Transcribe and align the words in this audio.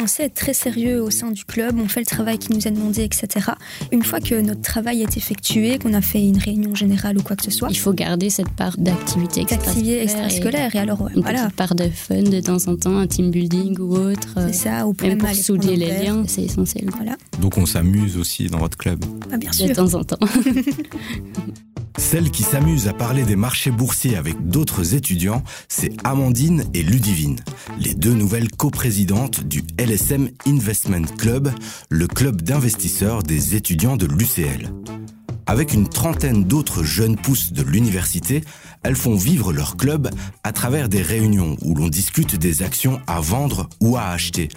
On 0.00 0.06
sait 0.06 0.24
être 0.24 0.34
très 0.34 0.54
sérieux 0.54 1.02
au 1.02 1.10
sein 1.10 1.30
du 1.32 1.44
club, 1.44 1.78
on 1.78 1.86
fait 1.86 2.00
le 2.00 2.06
travail 2.06 2.38
qui 2.38 2.50
nous 2.52 2.66
est 2.66 2.70
demandé, 2.70 3.02
etc. 3.02 3.50
Une 3.92 4.02
fois 4.02 4.20
que 4.20 4.40
notre 4.40 4.62
travail 4.62 5.02
est 5.02 5.16
effectué, 5.18 5.78
qu'on 5.78 5.92
a 5.92 6.00
fait 6.00 6.22
une 6.26 6.38
réunion 6.38 6.74
générale 6.74 7.18
ou 7.18 7.22
quoi 7.22 7.36
que 7.36 7.42
ce 7.44 7.50
soit, 7.50 7.68
Il 7.70 7.76
faut 7.78 7.92
garder 7.92 8.30
cette 8.30 8.48
part 8.50 8.76
d'activité 8.78 9.42
d'activité 9.44 10.00
extrascolaire. 10.00 10.02
extrascolaire. 10.02 10.74
Et 10.76 10.78
alors, 10.78 11.02
ouais, 11.02 11.10
Une 11.14 11.20
voilà, 11.22 11.50
part 11.54 11.74
de 11.74 11.90
fun 11.90 12.22
de 12.22 12.40
temps 12.40 12.56
en 12.68 12.76
temps, 12.76 12.96
un 12.96 13.06
team 13.06 13.30
building 13.30 13.78
ou 13.80 13.96
autre. 13.96 14.34
euh, 14.38 14.46
c'est 14.50 14.68
ça, 14.70 14.86
ou 14.86 14.94
Même 15.02 15.18
pour 15.18 15.34
souder 15.34 15.76
les 15.76 16.04
liens, 16.04 16.24
c'est 16.26 16.42
essentiel. 16.44 16.88
Voilà, 16.96 17.16
Donc 17.42 17.58
on 17.58 17.66
s'amuse 17.66 18.16
aussi 18.16 18.46
dans 18.46 18.58
votre 18.60 18.78
club. 18.78 19.04
Ah, 19.30 19.36
bien 19.36 19.50
De 19.50 19.54
sûr. 19.56 19.72
temps 19.76 19.94
en 19.94 20.04
temps. 20.04 20.18
Celles 21.98 22.30
qui 22.30 22.44
s'amusent 22.44 22.86
à 22.86 22.92
parler 22.94 23.24
des 23.24 23.36
marchés 23.36 23.72
boursiers 23.72 24.16
avec 24.16 24.48
d'autres 24.48 24.94
étudiants, 24.94 25.42
c'est 25.68 25.92
Amandine 26.04 26.64
et 26.72 26.82
Ludivine, 26.82 27.40
les 27.80 27.92
deux 27.92 28.14
nouvelles 28.14 28.50
coprésidentes 28.50 29.42
du 29.44 29.64
LSM 29.78 30.30
Investment 30.46 31.06
Club, 31.18 31.50
le 31.90 32.06
club 32.06 32.40
d'investisseurs 32.40 33.24
des 33.24 33.56
étudiants 33.56 33.96
de 33.96 34.06
l'UCL. 34.06 34.70
Avec 35.46 35.74
une 35.74 35.88
trentaine 35.88 36.44
d'autres 36.44 36.84
jeunes 36.84 37.16
pousses 37.16 37.52
de 37.52 37.62
l'université, 37.62 38.42
elles 38.84 38.96
font 38.96 39.16
vivre 39.16 39.52
leur 39.52 39.76
club 39.76 40.08
à 40.44 40.52
travers 40.52 40.88
des 40.88 41.02
réunions 41.02 41.56
où 41.62 41.74
l'on 41.74 41.88
discute 41.88 42.36
des 42.36 42.62
actions 42.62 43.00
à 43.06 43.20
vendre 43.20 43.68
ou 43.80 43.96
à 43.96 44.04
acheter. 44.04 44.48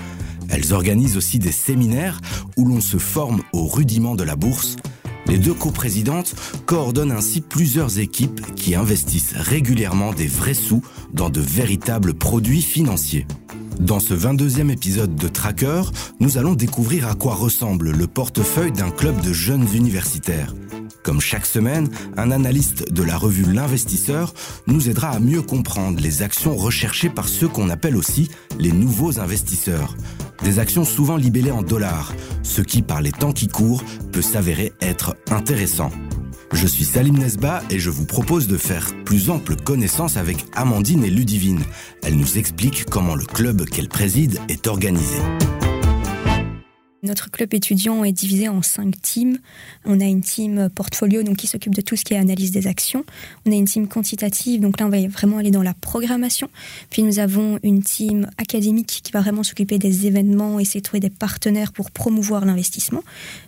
Elles 0.49 0.73
organisent 0.73 1.17
aussi 1.17 1.39
des 1.39 1.51
séminaires 1.51 2.21
où 2.55 2.65
l'on 2.65 2.81
se 2.81 2.97
forme 2.97 3.41
aux 3.51 3.65
rudiments 3.65 4.15
de 4.15 4.23
la 4.23 4.35
bourse. 4.35 4.75
Les 5.27 5.37
deux 5.37 5.53
coprésidentes 5.53 6.35
coordonnent 6.65 7.11
ainsi 7.11 7.41
plusieurs 7.41 7.99
équipes 7.99 8.55
qui 8.55 8.75
investissent 8.75 9.33
régulièrement 9.35 10.13
des 10.13 10.27
vrais 10.27 10.53
sous 10.53 10.81
dans 11.13 11.29
de 11.29 11.41
véritables 11.41 12.13
produits 12.13 12.61
financiers. 12.61 13.25
Dans 13.79 13.99
ce 13.99 14.13
22e 14.13 14.69
épisode 14.69 15.15
de 15.15 15.27
Tracker, 15.27 15.83
nous 16.19 16.37
allons 16.37 16.53
découvrir 16.53 17.07
à 17.07 17.15
quoi 17.15 17.33
ressemble 17.33 17.91
le 17.91 18.07
portefeuille 18.07 18.71
d'un 18.71 18.91
club 18.91 19.19
de 19.21 19.33
jeunes 19.33 19.67
universitaires. 19.73 20.53
Comme 21.03 21.19
chaque 21.19 21.47
semaine, 21.47 21.89
un 22.15 22.29
analyste 22.29 22.91
de 22.91 23.01
la 23.01 23.17
revue 23.17 23.51
L'Investisseur 23.51 24.33
nous 24.67 24.87
aidera 24.87 25.09
à 25.09 25.19
mieux 25.19 25.41
comprendre 25.41 25.99
les 25.99 26.21
actions 26.21 26.55
recherchées 26.55 27.09
par 27.09 27.27
ceux 27.27 27.47
qu'on 27.47 27.69
appelle 27.69 27.95
aussi 27.95 28.29
les 28.59 28.71
nouveaux 28.71 29.19
investisseurs. 29.19 29.95
Des 30.43 30.59
actions 30.59 30.85
souvent 30.85 31.17
libellées 31.17 31.51
en 31.51 31.61
dollars, 31.61 32.13
ce 32.41 32.61
qui, 32.61 32.81
par 32.81 33.01
les 33.01 33.11
temps 33.11 33.31
qui 33.31 33.47
courent, 33.47 33.83
peut 34.11 34.21
s'avérer 34.21 34.73
être 34.81 35.15
intéressant. 35.29 35.91
Je 36.51 36.67
suis 36.67 36.83
Salim 36.83 37.17
Nesba 37.17 37.61
et 37.69 37.79
je 37.79 37.89
vous 37.89 38.05
propose 38.05 38.47
de 38.47 38.57
faire 38.57 38.91
plus 39.05 39.29
ample 39.29 39.55
connaissance 39.55 40.17
avec 40.17 40.45
Amandine 40.53 41.03
et 41.03 41.09
Ludivine. 41.09 41.61
Elles 42.03 42.17
nous 42.17 42.37
expliquent 42.37 42.85
comment 42.89 43.15
le 43.15 43.23
club 43.25 43.65
qu'elles 43.65 43.87
président 43.87 44.41
est 44.49 44.67
organisé. 44.67 45.19
Notre 47.03 47.31
club 47.31 47.51
étudiant 47.55 48.03
est 48.03 48.11
divisé 48.11 48.47
en 48.47 48.61
cinq 48.61 49.01
teams. 49.01 49.39
On 49.85 49.99
a 49.99 50.05
une 50.05 50.21
team 50.21 50.69
portfolio 50.69 51.23
donc 51.23 51.37
qui 51.37 51.47
s'occupe 51.47 51.73
de 51.73 51.81
tout 51.81 51.95
ce 51.95 52.05
qui 52.05 52.13
est 52.13 52.17
analyse 52.17 52.51
des 52.51 52.67
actions. 52.67 53.03
On 53.47 53.51
a 53.51 53.55
une 53.55 53.65
team 53.65 53.87
quantitative, 53.87 54.61
donc 54.61 54.79
là 54.79 54.85
on 54.85 54.89
va 54.89 55.07
vraiment 55.07 55.39
aller 55.39 55.49
dans 55.49 55.63
la 55.63 55.73
programmation. 55.73 56.47
Puis 56.91 57.01
nous 57.01 57.17
avons 57.17 57.57
une 57.63 57.81
team 57.81 58.29
académique 58.37 59.01
qui 59.03 59.11
va 59.11 59.21
vraiment 59.21 59.41
s'occuper 59.41 59.79
des 59.79 60.05
événements, 60.05 60.59
essayer 60.59 60.81
de 60.81 60.85
trouver 60.85 60.99
des 60.99 61.09
partenaires 61.09 61.71
pour 61.71 61.89
promouvoir 61.89 62.45
l'investissement. 62.45 63.03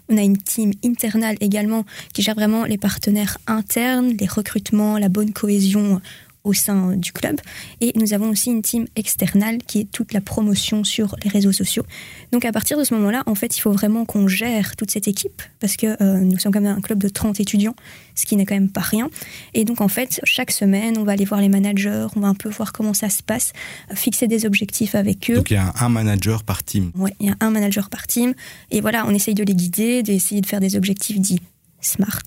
On 0.10 0.18
a 0.18 0.24
une 0.24 0.38
team 0.38 0.72
internale 0.84 1.38
également 1.40 1.86
qui 2.14 2.24
gère 2.24 2.36
vraiment 2.36 2.64
les 2.66 2.80
partenaires 2.80 3.38
internes, 3.46 4.16
les 4.20 4.28
recrutements, 4.28 4.98
la 4.98 5.10
bonne 5.10 5.32
cohésion 5.32 6.02
au 6.44 6.54
sein 6.54 6.96
du 6.98 7.12
club. 7.14 7.40
Et 7.80 7.94
nous 7.96 8.14
avons 8.14 8.30
aussi 8.30 8.50
une 8.50 8.62
team 8.62 8.86
externale 8.96 9.60
qui 9.66 9.82
est 9.82 9.92
toute 9.92 10.14
la 10.14 10.22
promotion 10.22 10.84
sur 10.84 11.16
les 11.24 11.30
réseaux 11.30 11.52
sociaux. 11.52 11.86
Donc 12.32 12.46
à 12.46 12.52
partir 12.52 12.78
de 12.78 12.84
ce 12.84 12.94
moment-là, 12.96 13.24
en 13.26 13.36
fait, 13.36 13.56
il 13.58 13.62
faut 13.62 13.72
vraiment 13.72 14.06
qu'on 14.06 14.28
gère 14.28 14.76
toute 14.76 14.92
cette 14.92 15.08
équipe 15.08 15.42
parce 15.60 15.78
que 15.78 16.02
euh, 16.02 16.20
nous 16.20 16.38
sommes 16.40 16.52
quand 16.52 16.62
même 16.62 16.78
un 16.78 16.82
club 16.82 17.00
de 17.00 17.08
30 17.08 17.40
étudiants, 17.40 17.76
ce 18.16 18.26
qui 18.26 18.36
n'est 18.36 18.46
quand 18.46 18.56
même 18.56 18.70
pas 18.70 18.82
rien. 18.82 19.10
Et 19.54 19.64
donc 19.64 19.80
en 19.80 19.88
fait, 19.88 20.20
chaque 20.24 20.52
semaine, 20.52 20.98
on 20.98 21.04
va 21.04 21.14
aller 21.14 21.26
voir 21.26 21.40
les 21.40 21.50
managers, 21.50 22.08
on 22.16 22.20
va 22.20 22.28
un 22.28 22.36
peu 22.36 22.50
voir 22.50 22.74
comment 22.74 22.94
ça 22.94 23.10
se 23.10 23.24
passe, 23.24 23.54
fixer 23.94 24.28
des 24.28 24.46
objectifs 24.46 24.96
avec 24.96 25.32
eux. 25.32 25.36
Donc 25.36 25.52
il 25.52 25.56
y 25.56 25.58
a 25.58 25.74
un 25.80 25.90
manager 25.90 26.44
par 26.44 26.64
team. 26.64 26.92
Ouais, 26.96 27.14
il 27.20 27.28
y 27.28 27.30
a 27.30 27.36
un 27.40 27.52
manager 27.52 27.90
par 27.90 28.06
team. 28.08 28.34
Et 28.70 28.82
voilà, 28.82 29.06
on 29.08 29.12
essaye 29.12 29.34
de 29.34 29.44
les 29.44 29.56
guider, 29.56 30.04
d'essayer 30.04 30.42
de 30.42 30.46
faire 30.46 30.60
des 30.60 30.76
objectifs 30.76 31.20
dits 31.20 31.42
smart. 31.82 32.24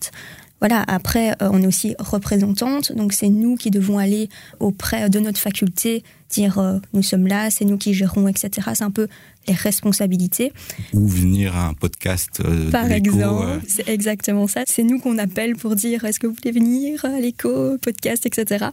Voilà, 0.59 0.83
après, 0.87 1.31
euh, 1.41 1.49
on 1.51 1.61
est 1.61 1.67
aussi 1.67 1.95
représentante, 1.99 2.91
donc 2.91 3.13
c'est 3.13 3.29
nous 3.29 3.55
qui 3.55 3.69
devons 3.69 3.99
aller 3.99 4.29
auprès 4.59 5.09
de 5.09 5.19
notre 5.19 5.39
faculté, 5.39 6.03
dire 6.29 6.59
euh, 6.59 6.79
nous 6.93 7.03
sommes 7.03 7.27
là, 7.27 7.49
c'est 7.49 7.65
nous 7.65 7.77
qui 7.77 7.93
gérons, 7.93 8.27
etc. 8.27 8.69
C'est 8.73 8.83
un 8.83 8.91
peu 8.91 9.07
les 9.47 9.53
responsabilités. 9.53 10.51
Ou 10.93 11.07
venir 11.07 11.55
à 11.55 11.67
un 11.67 11.73
podcast 11.73 12.41
euh, 12.43 12.69
Par 12.69 12.91
exemple, 12.91 13.45
euh, 13.45 13.59
c'est 13.67 13.87
exactement 13.87 14.47
ça. 14.47 14.63
C'est 14.67 14.83
nous 14.83 14.99
qu'on 14.99 15.17
appelle 15.17 15.55
pour 15.55 15.75
dire 15.75 16.05
est-ce 16.05 16.19
que 16.19 16.27
vous 16.27 16.33
voulez 16.33 16.51
venir 16.51 17.03
à 17.05 17.19
l'écho, 17.19 17.77
podcast, 17.77 18.25
etc. 18.25 18.67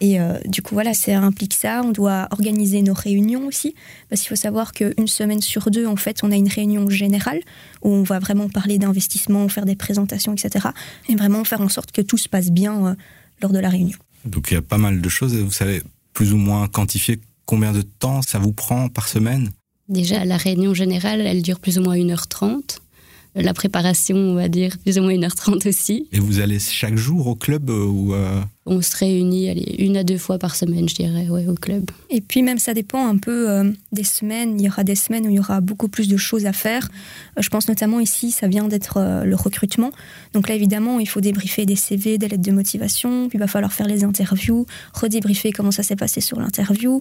Et 0.00 0.20
euh, 0.20 0.34
du 0.46 0.62
coup, 0.62 0.74
voilà, 0.74 0.94
ça 0.94 1.18
implique 1.18 1.54
ça. 1.54 1.82
On 1.84 1.90
doit 1.90 2.28
organiser 2.30 2.82
nos 2.82 2.94
réunions 2.94 3.46
aussi, 3.46 3.74
parce 4.08 4.20
qu'il 4.20 4.28
faut 4.28 4.36
savoir 4.36 4.72
qu'une 4.72 5.08
semaine 5.08 5.40
sur 5.40 5.70
deux, 5.70 5.86
en 5.86 5.96
fait, 5.96 6.20
on 6.22 6.30
a 6.30 6.36
une 6.36 6.48
réunion 6.48 6.88
générale 6.88 7.40
où 7.82 7.90
on 7.90 8.02
va 8.02 8.18
vraiment 8.18 8.48
parler 8.48 8.78
d'investissement, 8.78 9.48
faire 9.48 9.64
des 9.64 9.76
présentations, 9.76 10.34
etc. 10.34 10.68
Et 11.08 11.16
vraiment 11.16 11.44
faire 11.44 11.60
en 11.60 11.68
sorte 11.68 11.92
que 11.92 12.02
tout 12.02 12.18
se 12.18 12.28
passe 12.28 12.50
bien 12.50 12.96
lors 13.40 13.52
de 13.52 13.58
la 13.58 13.68
réunion. 13.68 13.98
Donc 14.24 14.50
il 14.50 14.54
y 14.54 14.56
a 14.56 14.62
pas 14.62 14.78
mal 14.78 15.00
de 15.00 15.08
choses. 15.08 15.34
Vous 15.34 15.50
savez 15.50 15.82
plus 16.12 16.32
ou 16.32 16.36
moins 16.36 16.68
quantifier 16.68 17.20
combien 17.46 17.72
de 17.72 17.82
temps 17.82 18.22
ça 18.22 18.38
vous 18.38 18.52
prend 18.52 18.88
par 18.88 19.08
semaine? 19.08 19.50
Déjà, 19.88 20.24
la 20.24 20.36
réunion 20.36 20.74
générale, 20.74 21.20
elle 21.20 21.42
dure 21.42 21.60
plus 21.60 21.78
ou 21.78 21.82
moins 21.82 21.96
1h30. 21.96 22.78
La 23.34 23.54
préparation, 23.54 24.16
on 24.16 24.34
va 24.34 24.48
dire, 24.48 24.76
plus 24.78 24.98
ou 24.98 25.02
moins 25.02 25.14
1h30 25.14 25.66
aussi. 25.66 26.06
Et 26.12 26.20
vous 26.20 26.40
allez 26.40 26.58
chaque 26.58 26.96
jour 26.96 27.28
au 27.28 27.34
club 27.34 27.70
euh, 27.70 27.86
ou 27.86 28.12
euh, 28.12 28.42
On 28.66 28.82
se 28.82 28.94
réunit 28.94 29.48
allez, 29.48 29.74
une 29.78 29.96
à 29.96 30.04
deux 30.04 30.18
fois 30.18 30.38
par 30.38 30.54
semaine, 30.54 30.86
je 30.86 30.94
dirais, 30.94 31.28
ouais, 31.30 31.46
au 31.46 31.54
club. 31.54 31.90
Et 32.10 32.20
puis 32.20 32.42
même 32.42 32.58
ça 32.58 32.74
dépend 32.74 33.06
un 33.06 33.16
peu 33.16 33.48
euh, 33.48 33.72
des 33.90 34.04
semaines. 34.04 34.60
Il 34.60 34.66
y 34.66 34.68
aura 34.68 34.84
des 34.84 34.94
semaines 34.94 35.26
où 35.26 35.30
il 35.30 35.36
y 35.36 35.38
aura 35.38 35.62
beaucoup 35.62 35.88
plus 35.88 36.08
de 36.08 36.18
choses 36.18 36.44
à 36.44 36.52
faire. 36.52 36.90
Euh, 37.38 37.42
je 37.42 37.48
pense 37.48 37.68
notamment 37.68 38.00
ici, 38.00 38.32
ça 38.32 38.48
vient 38.48 38.68
d'être 38.68 38.98
euh, 38.98 39.24
le 39.24 39.34
recrutement. 39.34 39.92
Donc 40.34 40.50
là 40.50 40.54
évidemment, 40.54 41.00
il 41.00 41.08
faut 41.08 41.22
débriefer 41.22 41.64
des 41.64 41.76
CV, 41.76 42.18
des 42.18 42.28
lettres 42.28 42.42
de 42.42 42.52
motivation. 42.52 43.30
Puis 43.30 43.38
il 43.38 43.40
va 43.40 43.46
falloir 43.46 43.72
faire 43.72 43.88
les 43.88 44.04
interviews, 44.04 44.66
redébriefer 44.92 45.52
comment 45.52 45.70
ça 45.70 45.82
s'est 45.82 45.96
passé 45.96 46.20
sur 46.20 46.38
l'interview. 46.38 47.00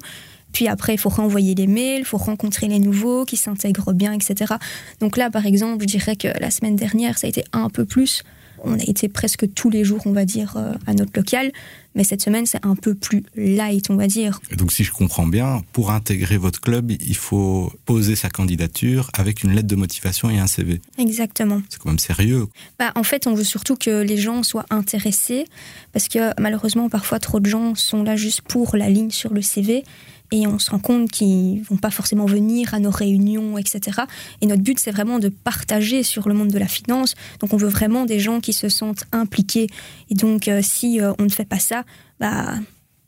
Puis 0.52 0.68
après, 0.68 0.94
il 0.94 0.98
faut 0.98 1.10
renvoyer 1.10 1.56
les 1.56 1.68
mails, 1.68 2.02
il 2.02 2.06
faut 2.06 2.18
rencontrer 2.18 2.68
les 2.68 2.80
nouveaux 2.80 3.26
qui 3.26 3.38
s'intègrent 3.38 3.94
bien, 3.94 4.14
etc. 4.14 4.56
Donc 5.00 5.18
là, 5.18 5.30
par 5.30 5.46
exemple, 5.46 5.82
je 5.82 5.88
dirais 5.88 6.16
que 6.16 6.28
la 6.40 6.52
semaine 6.52 6.76
dernière, 6.76 7.18
ça 7.18 7.28
a 7.28 7.30
été 7.30 7.44
un 7.54 7.70
peu 7.70 7.86
plus. 7.86 8.24
On 8.64 8.78
a 8.78 8.84
été 8.84 9.10
presque 9.10 9.52
tous 9.54 9.70
les 9.70 9.84
jours, 9.84 10.02
on 10.06 10.12
va 10.12 10.26
dire, 10.26 10.56
euh, 10.56 10.74
à 10.86 10.94
notre 10.94 11.12
local. 11.16 11.52
Mais 11.96 12.04
cette 12.04 12.22
semaine, 12.22 12.46
c'est 12.46 12.64
un 12.66 12.76
peu 12.76 12.94
plus 12.94 13.24
light, 13.36 13.90
on 13.90 13.96
va 13.96 14.08
dire. 14.08 14.40
donc 14.56 14.72
si 14.72 14.84
je 14.84 14.92
comprends 14.92 15.28
bien, 15.28 15.62
pour 15.74 15.92
intégrer 15.92 16.38
votre 16.38 16.62
club, 16.62 16.92
il 16.92 17.16
faut 17.16 17.72
poser 17.86 18.16
sa 18.16 18.30
candidature 18.30 19.10
avec 19.14 19.44
une 19.44 19.54
lettre 19.54 19.68
de 19.68 19.76
motivation 19.76 20.30
et 20.30 20.40
un 20.40 20.48
CV. 20.48 20.80
Exactement. 20.98 21.62
C'est 21.70 21.80
quand 21.80 21.90
même 21.90 22.00
sérieux. 22.00 22.48
Bah, 22.80 22.92
en 22.96 23.04
fait, 23.04 23.28
on 23.28 23.34
veut 23.34 23.44
surtout 23.44 23.76
que 23.76 24.02
les 24.04 24.18
gens 24.18 24.44
soient 24.44 24.66
intéressés, 24.70 25.46
parce 25.92 26.08
que 26.08 26.40
malheureusement, 26.40 26.88
parfois, 26.88 27.20
trop 27.20 27.40
de 27.40 27.48
gens 27.48 27.76
sont 27.76 28.04
là 28.04 28.16
juste 28.16 28.42
pour 28.42 28.78
la 28.78 28.90
ligne 28.90 29.12
sur 29.12 29.34
le 29.34 29.42
CV, 29.42 29.84
et 30.32 30.48
on 30.48 30.60
se 30.60 30.72
rend 30.72 30.80
compte 30.80 31.12
qu'ils 31.12 31.62
vont 31.64 31.78
pas 31.78 31.92
forcément 31.92 32.26
venir 32.26 32.74
à 32.74 32.80
nos 32.80 32.92
réunions, 32.92 33.58
etc. 33.58 34.02
Et 34.42 34.48
notre 34.48 34.62
but, 34.62 34.80
c'est 34.80 34.92
vraiment 34.92 35.20
de 35.20 35.30
partager 35.30 36.04
sur 36.04 36.28
le 36.28 36.34
monde 36.34 36.50
de 36.50 36.58
la 36.58 36.68
finance. 36.68 37.16
Donc, 37.40 37.54
on 37.54 37.58
veut 37.58 37.68
vraiment 37.68 38.06
des 38.06 38.20
gens 38.20 38.40
qui 38.40 38.54
se 38.54 38.70
sentent 38.70 39.06
impliqués. 39.12 39.68
Et 40.10 40.16
donc, 40.16 40.48
euh, 40.48 40.62
si 40.64 41.02
euh, 41.02 41.14
on 41.20 41.24
ne 41.24 41.30
fait 41.30 41.46
pas 41.46 41.60
ça, 41.60 41.84
bah, 42.20 42.56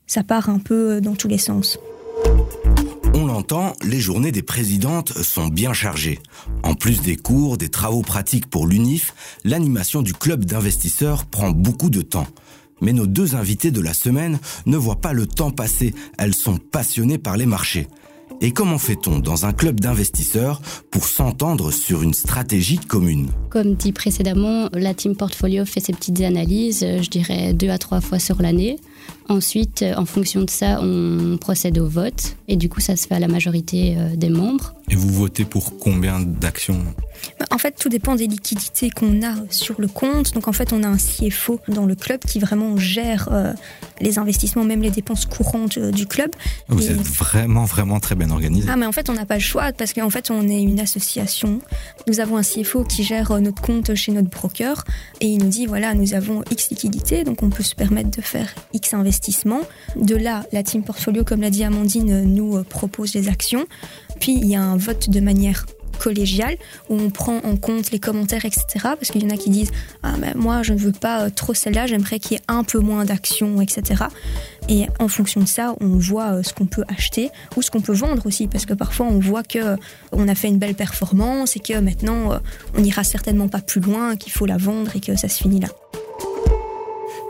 ça 0.06 0.22
part 0.22 0.48
un 0.48 0.58
peu 0.58 1.00
dans 1.00 1.14
tous 1.14 1.28
les 1.28 1.38
sens. 1.38 1.78
On 3.16 3.26
l'entend, 3.26 3.74
les 3.84 4.00
journées 4.00 4.32
des 4.32 4.42
présidentes 4.42 5.12
sont 5.22 5.46
bien 5.46 5.72
chargées. 5.72 6.18
En 6.64 6.74
plus 6.74 7.00
des 7.00 7.16
cours, 7.16 7.56
des 7.56 7.68
travaux 7.68 8.02
pratiques 8.02 8.46
pour 8.46 8.66
l'UNIF, 8.66 9.14
l'animation 9.44 10.02
du 10.02 10.12
club 10.12 10.44
d'investisseurs 10.44 11.24
prend 11.24 11.50
beaucoup 11.50 11.90
de 11.90 12.02
temps. 12.02 12.26
Mais 12.80 12.92
nos 12.92 13.06
deux 13.06 13.34
invités 13.34 13.70
de 13.70 13.80
la 13.80 13.94
semaine 13.94 14.38
ne 14.66 14.76
voient 14.76 15.00
pas 15.00 15.12
le 15.12 15.26
temps 15.26 15.50
passer, 15.50 15.94
elles 16.18 16.34
sont 16.34 16.58
passionnées 16.58 17.18
par 17.18 17.36
les 17.36 17.46
marchés. 17.46 17.88
Et 18.40 18.50
comment 18.50 18.78
fait-on 18.78 19.20
dans 19.20 19.46
un 19.46 19.52
club 19.52 19.80
d'investisseurs 19.80 20.60
pour 20.90 21.06
s'entendre 21.06 21.70
sur 21.70 22.02
une 22.02 22.14
stratégie 22.14 22.78
commune? 22.78 23.28
Comme 23.48 23.74
dit 23.74 23.92
précédemment, 23.92 24.68
la 24.72 24.92
team 24.92 25.16
portfolio 25.16 25.64
fait 25.64 25.80
ses 25.80 25.92
petites 25.92 26.20
analyses, 26.20 26.82
euh, 26.82 27.00
je 27.00 27.10
dirais 27.10 27.54
deux 27.54 27.70
à 27.70 27.78
trois 27.78 28.00
fois 28.00 28.18
sur 28.18 28.42
l'année. 28.42 28.78
Ensuite, 29.28 29.82
euh, 29.82 29.94
en 29.96 30.04
fonction 30.04 30.42
de 30.42 30.50
ça, 30.50 30.80
on 30.82 31.38
procède 31.40 31.78
au 31.78 31.88
vote. 31.88 32.36
Et 32.46 32.56
du 32.56 32.68
coup, 32.68 32.80
ça 32.80 32.94
se 32.94 33.06
fait 33.06 33.14
à 33.14 33.18
la 33.18 33.28
majorité 33.28 33.96
euh, 33.96 34.16
des 34.16 34.28
membres. 34.28 34.74
Et 34.90 34.96
vous 34.96 35.08
votez 35.08 35.46
pour 35.46 35.78
combien 35.78 36.20
d'actions? 36.20 36.78
Bah, 37.40 37.46
En 37.50 37.56
fait, 37.56 37.72
tout 37.78 37.88
dépend 37.88 38.16
des 38.16 38.26
liquidités 38.26 38.90
qu'on 38.90 39.22
a 39.22 39.34
sur 39.48 39.80
le 39.80 39.88
compte. 39.88 40.34
Donc 40.34 40.46
en 40.46 40.52
fait, 40.52 40.74
on 40.74 40.82
a 40.82 40.88
un 40.88 40.98
CFO 40.98 41.58
dans 41.68 41.86
le 41.86 41.94
club 41.94 42.20
qui 42.20 42.38
vraiment 42.38 42.76
gère 42.76 43.30
euh, 43.32 43.54
les 44.00 44.18
investissements, 44.18 44.64
même 44.64 44.82
les 44.82 44.90
dépenses 44.90 45.24
courantes 45.24 45.78
du 45.78 46.06
club. 46.06 46.30
Vous 46.68 46.90
êtes 46.90 47.00
vraiment, 47.00 47.64
vraiment 47.64 48.00
très 48.00 48.14
bien 48.14 48.30
organisé. 48.30 48.68
Ah, 48.70 48.76
mais 48.76 48.86
en 48.86 48.92
fait, 48.92 49.08
on 49.08 49.14
n'a 49.14 49.24
pas 49.24 49.36
le 49.36 49.40
choix 49.40 49.72
parce 49.72 49.94
qu'en 49.94 50.10
fait, 50.10 50.30
on 50.30 50.46
est 50.48 50.60
une 50.60 50.80
association. 50.80 51.60
Nous 52.06 52.20
avons 52.20 52.36
un 52.36 52.42
CFO 52.42 52.84
qui 52.84 53.04
gère 53.04 53.40
notre 53.40 53.62
compte 53.62 53.94
chez 53.94 54.12
notre 54.12 54.28
broker 54.28 54.84
et 55.22 55.26
il 55.26 55.38
nous 55.38 55.48
dit 55.48 55.64
voilà, 55.64 55.94
nous 55.94 56.12
avons 56.12 56.42
X 56.50 56.70
liquidités, 56.70 57.24
donc 57.24 57.42
on 57.42 57.48
peut 57.48 57.62
se 57.62 57.74
permettre 57.74 58.10
de 58.10 58.20
faire 58.20 58.54
X 58.74 58.93
de 59.96 60.16
là, 60.16 60.44
la 60.52 60.62
team 60.62 60.82
portfolio, 60.82 61.24
comme 61.24 61.40
l'a 61.40 61.50
dit 61.50 61.64
Amandine, 61.64 62.24
nous 62.24 62.56
euh, 62.56 62.62
propose 62.62 63.12
des 63.12 63.28
actions. 63.28 63.66
Puis 64.20 64.32
il 64.32 64.46
y 64.46 64.54
a 64.54 64.62
un 64.62 64.76
vote 64.76 65.10
de 65.10 65.20
manière 65.20 65.66
collégiale 65.98 66.56
où 66.90 66.98
on 66.98 67.10
prend 67.10 67.38
en 67.38 67.56
compte 67.56 67.90
les 67.90 67.98
commentaires, 67.98 68.44
etc. 68.44 68.64
Parce 68.82 69.10
qu'il 69.10 69.22
y 69.22 69.26
en 69.26 69.30
a 69.30 69.36
qui 69.36 69.50
disent 69.50 69.70
Ah, 70.02 70.14
ben 70.18 70.32
moi, 70.36 70.62
je 70.62 70.72
ne 70.72 70.78
veux 70.78 70.92
pas 70.92 71.22
euh, 71.22 71.30
trop 71.30 71.54
celle-là, 71.54 71.86
j'aimerais 71.86 72.18
qu'il 72.18 72.32
y 72.32 72.40
ait 72.40 72.44
un 72.48 72.64
peu 72.64 72.78
moins 72.78 73.04
d'actions, 73.04 73.60
etc. 73.60 74.04
Et 74.68 74.86
en 74.98 75.08
fonction 75.08 75.40
de 75.40 75.48
ça, 75.48 75.74
on 75.80 75.96
voit 75.98 76.34
euh, 76.34 76.42
ce 76.42 76.52
qu'on 76.52 76.66
peut 76.66 76.84
acheter 76.88 77.30
ou 77.56 77.62
ce 77.62 77.70
qu'on 77.70 77.80
peut 77.80 77.94
vendre 77.94 78.26
aussi. 78.26 78.46
Parce 78.48 78.66
que 78.66 78.74
parfois, 78.74 79.06
on 79.06 79.18
voit 79.18 79.42
que 79.42 79.76
on 80.12 80.28
a 80.28 80.34
fait 80.34 80.48
une 80.48 80.58
belle 80.58 80.74
performance 80.74 81.56
et 81.56 81.60
que 81.60 81.78
maintenant, 81.78 82.40
on 82.76 82.80
n'ira 82.80 83.04
certainement 83.04 83.48
pas 83.48 83.60
plus 83.60 83.80
loin, 83.80 84.16
qu'il 84.16 84.32
faut 84.32 84.46
la 84.46 84.56
vendre 84.56 84.94
et 84.96 85.00
que 85.00 85.16
ça 85.16 85.28
se 85.28 85.42
finit 85.42 85.60
là. 85.60 85.68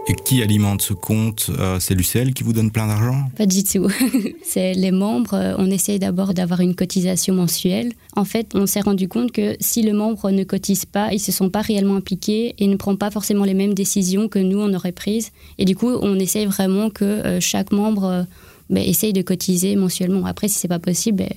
Et 0.06 0.14
qui 0.14 0.42
alimente 0.42 0.82
ce 0.82 0.92
compte 0.92 1.50
euh, 1.58 1.80
C'est 1.80 1.94
l'UCL 1.94 2.34
qui 2.34 2.42
vous 2.42 2.52
donne 2.52 2.70
plein 2.70 2.86
d'argent? 2.86 3.30
Pas 3.36 3.46
du 3.46 3.64
tout. 3.64 3.88
c'est 4.44 4.74
les 4.74 4.90
membres. 4.90 5.32
Euh, 5.34 5.54
on 5.56 5.70
essaye 5.70 5.98
d'abord 5.98 6.34
d'avoir 6.34 6.60
une 6.60 6.74
cotisation 6.74 7.34
mensuelle. 7.34 7.92
En 8.14 8.26
fait, 8.26 8.48
on 8.54 8.66
s'est 8.66 8.82
rendu 8.82 9.08
compte 9.08 9.32
que 9.32 9.56
si 9.60 9.82
le 9.82 9.94
membre 9.94 10.30
ne 10.30 10.44
cotise 10.44 10.84
pas, 10.84 11.12
ils 11.12 11.20
se 11.20 11.32
sont 11.32 11.48
pas 11.48 11.62
réellement 11.62 11.96
impliqués 11.96 12.54
et 12.58 12.66
ne 12.66 12.76
prend 12.76 12.96
pas 12.96 13.10
forcément 13.10 13.44
les 13.44 13.54
mêmes 13.54 13.72
décisions 13.72 14.28
que 14.28 14.38
nous 14.38 14.58
on 14.58 14.74
aurait 14.74 14.92
prises. 14.92 15.30
Et 15.56 15.64
du 15.64 15.74
coup, 15.74 15.88
on 15.88 16.18
essaye 16.18 16.44
vraiment 16.44 16.90
que 16.90 17.04
euh, 17.04 17.40
chaque 17.40 17.72
membre 17.72 18.26
ben, 18.68 18.84
essaye 18.84 19.14
de 19.14 19.22
cotiser 19.22 19.74
mensuellement. 19.74 20.26
Après, 20.26 20.48
si 20.48 20.58
c'est 20.58 20.68
pas 20.68 20.78
possible, 20.78 21.18
ben, 21.18 21.30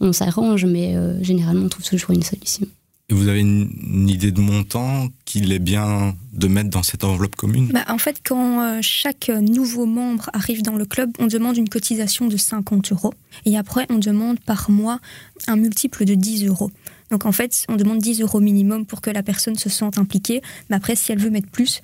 on 0.00 0.12
s'arrange, 0.12 0.64
mais 0.64 0.96
généralement, 1.22 1.66
on 1.66 1.68
trouve 1.68 1.84
toujours 1.84 2.10
une 2.10 2.24
solution. 2.24 2.66
Vous 3.10 3.28
avez 3.28 3.40
une, 3.40 4.06
idée 4.08 4.32
de 4.32 4.40
montant 4.42 5.08
qu'il 5.24 5.50
est 5.52 5.58
bien 5.58 6.14
de 6.34 6.46
mettre 6.46 6.68
dans 6.68 6.82
cette 6.82 7.04
enveloppe 7.04 7.36
commune? 7.36 7.68
Bah, 7.68 7.84
En 7.88 7.96
fait, 7.96 8.20
quand 8.22 8.60
euh, 8.60 8.78
chaque 8.82 9.30
nouveau 9.30 9.86
membre 9.86 10.28
arrive 10.34 10.62
dans 10.62 10.76
le 10.76 10.84
club, 10.84 11.10
on 11.18 11.26
demande 11.26 11.56
une 11.56 11.70
cotisation 11.70 12.26
de 12.26 12.36
50 12.36 12.92
euros. 12.92 13.14
Et 13.46 13.56
après, 13.56 13.86
on 13.88 13.96
demande 13.96 14.40
par 14.40 14.70
mois 14.70 15.00
un 15.46 15.56
multiple 15.56 16.04
de 16.04 16.14
10 16.14 16.46
euros. 16.46 16.70
Donc 17.10 17.24
en 17.24 17.32
fait, 17.32 17.64
on 17.70 17.76
demande 17.76 17.98
10 17.98 18.20
euros 18.20 18.40
minimum 18.40 18.84
pour 18.84 19.00
que 19.00 19.08
la 19.08 19.22
personne 19.22 19.56
se 19.56 19.70
sente 19.70 19.96
impliquée. 19.96 20.42
Mais 20.68 20.76
après, 20.76 20.94
si 20.94 21.10
elle 21.10 21.18
veut 21.18 21.30
mettre 21.30 21.48
plus, 21.48 21.80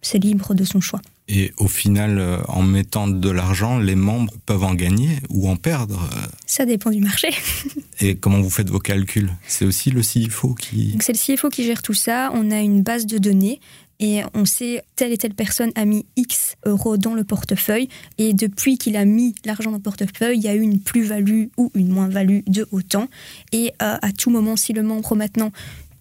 c'est 0.00 0.18
libre 0.18 0.54
de 0.54 0.64
son 0.64 0.80
choix. 0.80 1.02
Et 1.26 1.52
au 1.56 1.68
final, 1.68 2.18
euh, 2.18 2.38
en 2.48 2.62
mettant 2.62 3.08
de 3.08 3.30
l'argent, 3.30 3.78
les 3.78 3.94
membres 3.94 4.34
peuvent 4.44 4.64
en 4.64 4.74
gagner 4.74 5.20
ou 5.30 5.48
en 5.48 5.56
perdre 5.56 6.08
Ça 6.46 6.66
dépend 6.66 6.90
du 6.90 7.00
marché. 7.00 7.28
Et 8.00 8.16
comment 8.16 8.40
vous 8.40 8.50
faites 8.50 8.68
vos 8.68 8.78
calculs? 8.78 9.30
C'est 9.46 9.64
aussi 9.64 9.90
le 9.90 10.02
CFO 10.02 10.54
qui... 10.54 10.96
C'est 11.00 11.12
le 11.12 11.36
CFO 11.36 11.48
qui 11.48 11.64
gère 11.64 11.80
tout 11.80 11.94
ça. 11.94 12.30
On 12.34 12.50
a 12.50 12.60
une 12.60 12.82
base 12.82 13.06
de 13.06 13.16
données 13.18 13.60
et 14.00 14.22
on 14.34 14.44
sait 14.44 14.82
telle 14.96 15.12
et 15.12 15.16
telle 15.16 15.34
personne 15.34 15.70
a 15.76 15.84
mis 15.84 16.04
X 16.16 16.56
euros 16.66 16.96
dans 16.96 17.14
le 17.14 17.24
portefeuille 17.24 17.88
et 18.18 18.34
depuis 18.34 18.76
qu'il 18.76 18.96
a 18.96 19.04
mis 19.04 19.34
l'argent 19.44 19.70
dans 19.70 19.76
le 19.76 19.82
portefeuille, 19.82 20.38
il 20.38 20.42
y 20.42 20.48
a 20.48 20.54
eu 20.54 20.60
une 20.60 20.80
plus-value 20.80 21.44
ou 21.56 21.70
une 21.74 21.88
moins-value 21.88 22.40
de 22.46 22.66
autant. 22.72 23.08
Et 23.52 23.72
euh, 23.82 23.96
à 24.02 24.12
tout 24.12 24.30
moment, 24.30 24.56
si 24.56 24.72
le 24.72 24.82
membre 24.82 25.14
maintenant 25.14 25.52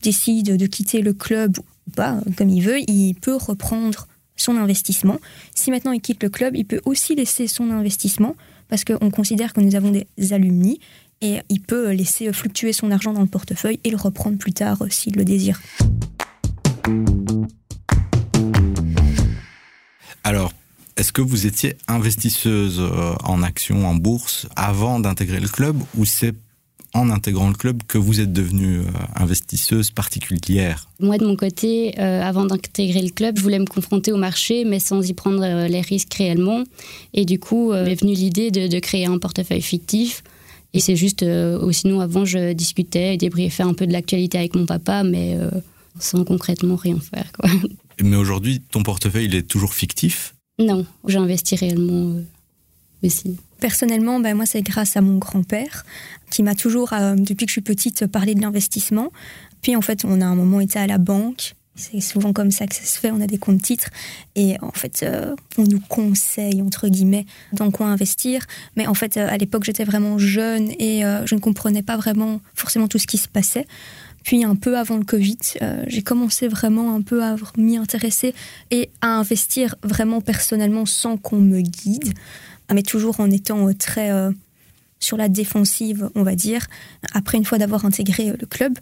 décide 0.01 0.57
de 0.57 0.65
quitter 0.65 1.01
le 1.01 1.13
club 1.13 1.59
ou 1.59 1.91
pas, 1.91 2.19
comme 2.35 2.49
il 2.49 2.61
veut, 2.61 2.79
il 2.89 3.13
peut 3.13 3.35
reprendre 3.35 4.07
investissement. 4.51 5.19
Si 5.55 5.71
maintenant 5.71 5.91
il 5.91 6.01
quitte 6.01 6.21
le 6.21 6.29
club, 6.29 6.55
il 6.55 6.65
peut 6.65 6.81
aussi 6.85 7.15
laisser 7.15 7.47
son 7.47 7.71
investissement 7.71 8.35
parce 8.69 8.83
qu'on 8.83 9.11
considère 9.11 9.53
que 9.53 9.61
nous 9.61 9.75
avons 9.75 9.91
des 9.91 10.33
alumni 10.33 10.79
et 11.21 11.39
il 11.49 11.61
peut 11.61 11.91
laisser 11.91 12.31
fluctuer 12.33 12.73
son 12.73 12.91
argent 12.91 13.13
dans 13.13 13.21
le 13.21 13.27
portefeuille 13.27 13.79
et 13.83 13.89
le 13.89 13.97
reprendre 13.97 14.37
plus 14.37 14.53
tard 14.53 14.81
euh, 14.81 14.89
s'il 14.89 15.15
le 15.15 15.23
désire. 15.23 15.61
Alors, 20.23 20.51
est-ce 20.97 21.11
que 21.11 21.21
vous 21.21 21.45
étiez 21.45 21.75
investisseuse 21.87 22.79
euh, 22.79 23.15
en 23.23 23.41
actions, 23.41 23.87
en 23.87 23.95
bourse, 23.95 24.47
avant 24.55 24.99
d'intégrer 24.99 25.39
le 25.39 25.47
club, 25.47 25.77
ou 25.95 26.05
c'est 26.05 26.33
en 26.93 27.09
intégrant 27.09 27.49
le 27.49 27.55
club 27.55 27.81
que 27.87 27.97
vous 27.97 28.21
êtes 28.21 28.31
devenue 28.31 28.79
euh, 28.79 28.83
investisseuse 29.15 29.91
particulière 29.91 30.87
Moi, 30.99 31.17
de 31.17 31.25
mon 31.25 31.35
côté, 31.35 31.99
euh, 31.99 32.21
avant 32.21 32.45
d'intégrer 32.45 33.01
le 33.01 33.09
club, 33.09 33.37
je 33.37 33.43
voulais 33.43 33.59
me 33.59 33.65
confronter 33.65 34.11
au 34.11 34.17
marché, 34.17 34.63
mais 34.63 34.79
sans 34.79 35.07
y 35.07 35.13
prendre 35.13 35.43
euh, 35.43 35.67
les 35.67 35.81
risques 35.81 36.13
réellement. 36.13 36.63
Et 37.13 37.25
du 37.25 37.39
coup, 37.39 37.71
m'est 37.71 37.95
venue 37.95 38.13
l'idée 38.13 38.51
de, 38.51 38.79
créer 38.79 39.05
un 39.05 39.17
portefeuille 39.17 39.61
fictif. 39.61 40.23
Et 40.73 40.79
c'est 40.79 40.95
juste, 40.95 41.23
sinon 41.71 41.99
avant, 42.01 42.25
je 42.25 42.53
discutais 42.53 43.13
et 43.13 43.17
débriefais 43.17 43.63
un 43.63 43.73
peu 43.73 43.85
de 43.85 43.91
l'actualité 43.91 44.39
avec 44.39 44.55
mon 44.55 44.65
papa, 44.65 45.03
mais 45.03 45.37
sans 45.99 46.23
concrètement 46.23 46.75
rien 46.75 46.99
faire. 46.99 47.31
Quoi. 47.39 47.49
Mais 48.01 48.15
aujourd'hui, 48.15 48.59
ton 48.71 48.81
portefeuille, 48.81 49.25
il 49.25 49.35
est 49.35 49.47
toujours 49.47 49.75
fictif? 49.75 50.33
Non, 50.57 50.83
j'investis 51.07 51.59
réellement 51.59 52.15
aussi. 53.03 53.37
Personnellement, 53.63 54.19
ben 54.19 54.35
moi, 54.35 54.45
c'est 54.45 54.61
grâce 54.61 54.97
à 54.97 55.01
mon 55.01 55.17
grand-père 55.17 55.85
qui 56.29 56.43
m'a 56.43 56.53
toujours, 56.53 56.91
euh, 56.91 57.15
depuis 57.15 57.45
que 57.45 57.49
je 57.49 57.53
suis 57.53 57.61
petite, 57.61 58.07
parlé 58.07 58.35
de 58.35 58.41
l'investissement. 58.41 59.09
Puis 59.61 59.77
en 59.77 59.81
fait, 59.81 60.03
on 60.03 60.19
a 60.19 60.25
un 60.25 60.35
moment 60.35 60.59
été 60.59 60.79
à 60.79 60.85
la 60.85 60.97
banque. 60.97 61.55
C'est 61.73 62.01
souvent 62.01 62.33
comme 62.33 62.51
ça 62.51 62.67
que 62.67 62.75
ça 62.75 62.83
se 62.83 62.99
fait, 62.99 63.09
on 63.11 63.21
a 63.21 63.25
des 63.25 63.37
comptes 63.37 63.61
titres 63.61 63.87
et 64.35 64.57
en 64.61 64.73
fait 64.73 65.01
euh, 65.03 65.33
on 65.57 65.63
nous 65.63 65.79
conseille 65.79 66.61
entre 66.61 66.89
guillemets 66.89 67.25
dans 67.53 67.71
quoi 67.71 67.87
investir. 67.87 68.45
Mais 68.75 68.85
en 68.85 68.93
fait 68.93 69.15
euh, 69.15 69.29
à 69.29 69.37
l'époque 69.37 69.63
j'étais 69.63 69.85
vraiment 69.85 70.17
jeune 70.17 70.69
et 70.77 71.03
je 71.25 71.33
ne 71.33 71.39
comprenais 71.39 71.83
pas 71.83 71.95
vraiment 71.95 72.41
forcément 72.53 72.89
tout 72.89 72.99
ce 72.99 73.07
qui 73.07 73.17
se 73.17 73.29
passait. 73.29 73.65
Puis 74.23 74.43
un 74.43 74.55
peu 74.55 74.77
avant 74.77 74.97
le 74.97 75.03
Covid, 75.03 75.37
j'ai 75.87 76.01
commencé 76.01 76.47
vraiment 76.47 76.95
un 76.95 77.01
peu 77.01 77.23
à 77.23 77.35
m'y 77.57 77.77
intéresser 77.77 78.35
et 78.69 78.89
à 79.01 79.07
investir 79.07 79.75
vraiment 79.83 80.21
personnellement 80.21 80.85
sans 80.85 81.17
qu'on 81.17 81.39
me 81.39 81.61
guide 81.61 82.13
mais 82.73 82.83
toujours 82.83 83.19
en 83.19 83.29
étant 83.29 83.67
euh, 83.67 83.73
très 83.73 84.11
euh, 84.11 84.31
sur 84.99 85.17
la 85.17 85.29
défensive, 85.29 86.09
on 86.15 86.23
va 86.23 86.35
dire. 86.35 86.67
Après, 87.13 87.37
une 87.37 87.45
fois 87.45 87.57
d'avoir 87.57 87.85
intégré 87.85 88.29
euh, 88.29 88.35
le 88.39 88.47
club, 88.47 88.77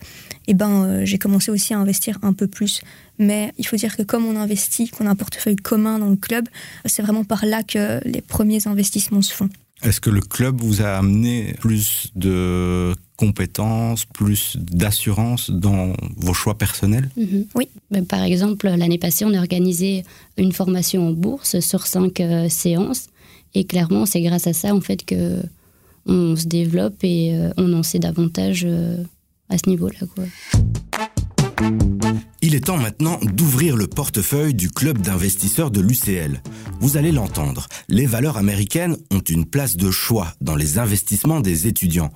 eh 0.47 0.53
ben, 0.53 1.03
j'ai 1.03 1.17
commencé 1.17 1.51
aussi 1.51 1.73
à 1.73 1.79
investir 1.79 2.17
un 2.21 2.33
peu 2.33 2.47
plus. 2.47 2.81
Mais 3.19 3.53
il 3.57 3.65
faut 3.65 3.75
dire 3.75 3.95
que 3.95 4.03
comme 4.03 4.25
on 4.25 4.35
investit, 4.35 4.89
qu'on 4.89 5.07
a 5.07 5.11
un 5.11 5.15
portefeuille 5.15 5.55
commun 5.55 5.99
dans 5.99 6.09
le 6.09 6.15
club, 6.15 6.47
c'est 6.85 7.01
vraiment 7.01 7.23
par 7.23 7.45
là 7.45 7.63
que 7.63 7.99
les 8.07 8.21
premiers 8.21 8.67
investissements 8.67 9.21
se 9.21 9.33
font. 9.33 9.49
Est-ce 9.83 9.99
que 9.99 10.11
le 10.11 10.21
club 10.21 10.61
vous 10.61 10.83
a 10.83 10.89
amené 10.89 11.55
plus 11.59 12.11
de 12.15 12.93
compétences, 13.17 14.05
plus 14.05 14.55
d'assurance 14.57 15.49
dans 15.49 15.93
vos 16.17 16.33
choix 16.33 16.55
personnels? 16.55 17.09
Mhm. 17.17 17.45
Oui. 17.55 17.67
Ben, 17.89 18.05
par 18.05 18.21
exemple, 18.21 18.67
l'année 18.67 18.99
passée, 18.99 19.25
on 19.25 19.33
a 19.33 19.39
organisé 19.39 20.03
une 20.37 20.51
formation 20.51 21.07
en 21.07 21.11
bourse 21.11 21.59
sur 21.61 21.87
cinq 21.87 22.21
séances 22.49 23.07
et 23.53 23.65
clairement, 23.65 24.05
c'est 24.05 24.21
grâce 24.21 24.47
à 24.47 24.53
ça 24.53 24.73
en 24.73 24.81
fait 24.81 25.05
que 25.05 25.41
on 26.05 26.35
se 26.35 26.47
développe 26.47 27.03
et 27.03 27.35
euh, 27.35 27.51
on 27.57 27.73
en 27.73 27.83
sait 27.83 27.99
davantage 27.99 28.65
euh, 28.65 29.03
à 29.49 29.57
ce 29.57 29.69
niveau-là. 29.69 29.99
Il 32.41 32.55
est 32.55 32.65
temps 32.65 32.77
maintenant 32.77 33.19
d'ouvrir 33.21 33.77
le 33.77 33.87
portefeuille 33.87 34.55
du 34.55 34.69
club 34.69 34.97
d'investisseurs 34.97 35.69
de 35.69 35.79
l'UCL. 35.79 36.41
Vous 36.79 36.97
allez 36.97 37.11
l'entendre, 37.11 37.67
les 37.87 38.07
valeurs 38.07 38.37
américaines 38.37 38.97
ont 39.11 39.19
une 39.19 39.45
place 39.45 39.77
de 39.77 39.91
choix 39.91 40.33
dans 40.41 40.55
les 40.55 40.79
investissements 40.79 41.39
des 41.39 41.67
étudiants. 41.67 42.11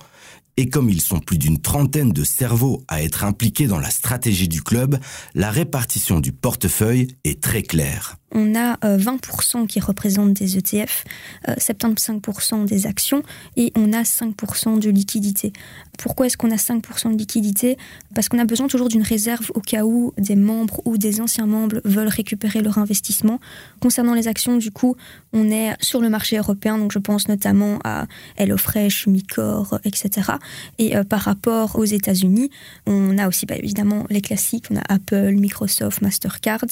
Et 0.56 0.68
comme 0.68 0.88
ils 0.88 1.02
sont 1.02 1.20
plus 1.20 1.38
d'une 1.38 1.60
trentaine 1.60 2.12
de 2.12 2.24
cerveaux 2.24 2.82
à 2.88 3.02
être 3.02 3.24
impliqués 3.24 3.66
dans 3.66 3.78
la 3.78 3.90
stratégie 3.90 4.48
du 4.48 4.62
club, 4.62 4.98
la 5.34 5.50
répartition 5.50 6.18
du 6.18 6.32
portefeuille 6.32 7.08
est 7.24 7.42
très 7.42 7.62
claire 7.62 8.16
on 8.32 8.54
a 8.54 8.76
20% 8.76 9.62
euh, 9.62 9.66
qui 9.66 9.80
représentent 9.80 10.34
des 10.34 10.58
ETF, 10.58 11.04
75% 11.46 12.62
euh, 12.62 12.64
des 12.64 12.86
actions 12.86 13.22
et 13.56 13.72
on 13.76 13.92
a 13.92 14.02
5% 14.02 14.78
de 14.78 14.90
liquidité. 14.90 15.52
Pourquoi 15.98 16.26
est-ce 16.26 16.36
qu'on 16.36 16.50
a 16.50 16.56
5% 16.56 17.12
de 17.12 17.18
liquidité 17.18 17.78
Parce 18.14 18.28
qu'on 18.28 18.38
a 18.38 18.44
besoin 18.44 18.66
toujours 18.66 18.88
d'une 18.88 19.02
réserve 19.02 19.50
au 19.54 19.60
cas 19.60 19.84
où 19.84 20.12
des 20.18 20.36
membres 20.36 20.82
ou 20.84 20.98
des 20.98 21.20
anciens 21.20 21.46
membres 21.46 21.80
veulent 21.84 22.08
récupérer 22.08 22.60
leur 22.62 22.78
investissement. 22.78 23.40
Concernant 23.80 24.14
les 24.14 24.28
actions, 24.28 24.56
du 24.56 24.70
coup, 24.70 24.96
on 25.32 25.50
est 25.50 25.72
sur 25.80 26.00
le 26.00 26.08
marché 26.08 26.36
européen, 26.36 26.78
donc 26.78 26.92
je 26.92 26.98
pense 26.98 27.28
notamment 27.28 27.78
à 27.84 28.06
HelloFresh, 28.36 29.06
Micor, 29.06 29.78
etc. 29.84 30.32
Et 30.78 30.96
euh, 30.96 31.04
par 31.04 31.20
rapport 31.20 31.78
aux 31.78 31.84
États-Unis, 31.84 32.50
on 32.86 33.16
a 33.18 33.28
aussi 33.28 33.46
bah, 33.46 33.56
évidemment 33.56 34.04
les 34.10 34.20
classiques, 34.20 34.66
on 34.70 34.76
a 34.76 34.82
Apple, 34.88 35.32
Microsoft, 35.32 36.02
Mastercard. 36.02 36.66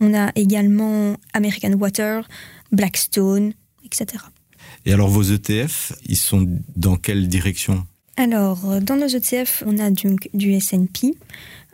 On 0.00 0.14
a 0.14 0.30
également 0.36 0.91
American 1.32 1.72
Water, 1.74 2.28
Blackstone, 2.70 3.52
etc. 3.84 4.24
Et 4.84 4.92
alors 4.92 5.08
vos 5.08 5.22
ETF, 5.22 5.92
ils 6.06 6.16
sont 6.16 6.46
dans 6.76 6.96
quelle 6.96 7.28
direction? 7.28 7.86
Alors, 8.16 8.80
dans 8.80 8.96
nos 8.96 9.06
ETF, 9.06 9.62
on 9.66 9.78
a 9.78 9.90
du, 9.90 10.16
du 10.34 10.52
S&P, 10.52 11.14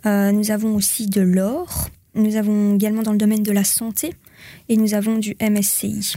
euh, 0.07 0.31
nous 0.31 0.51
avons 0.51 0.75
aussi 0.77 1.09
de 1.09 1.21
l'or, 1.21 1.89
nous 2.15 2.37
avons 2.37 2.75
également 2.75 3.03
dans 3.03 3.13
le 3.13 3.19
domaine 3.19 3.43
de 3.43 3.53
la 3.53 3.65
santé, 3.65 4.15
et 4.69 4.77
nous 4.77 4.95
avons 4.95 5.19
du 5.19 5.37
MSCI. 5.41 6.15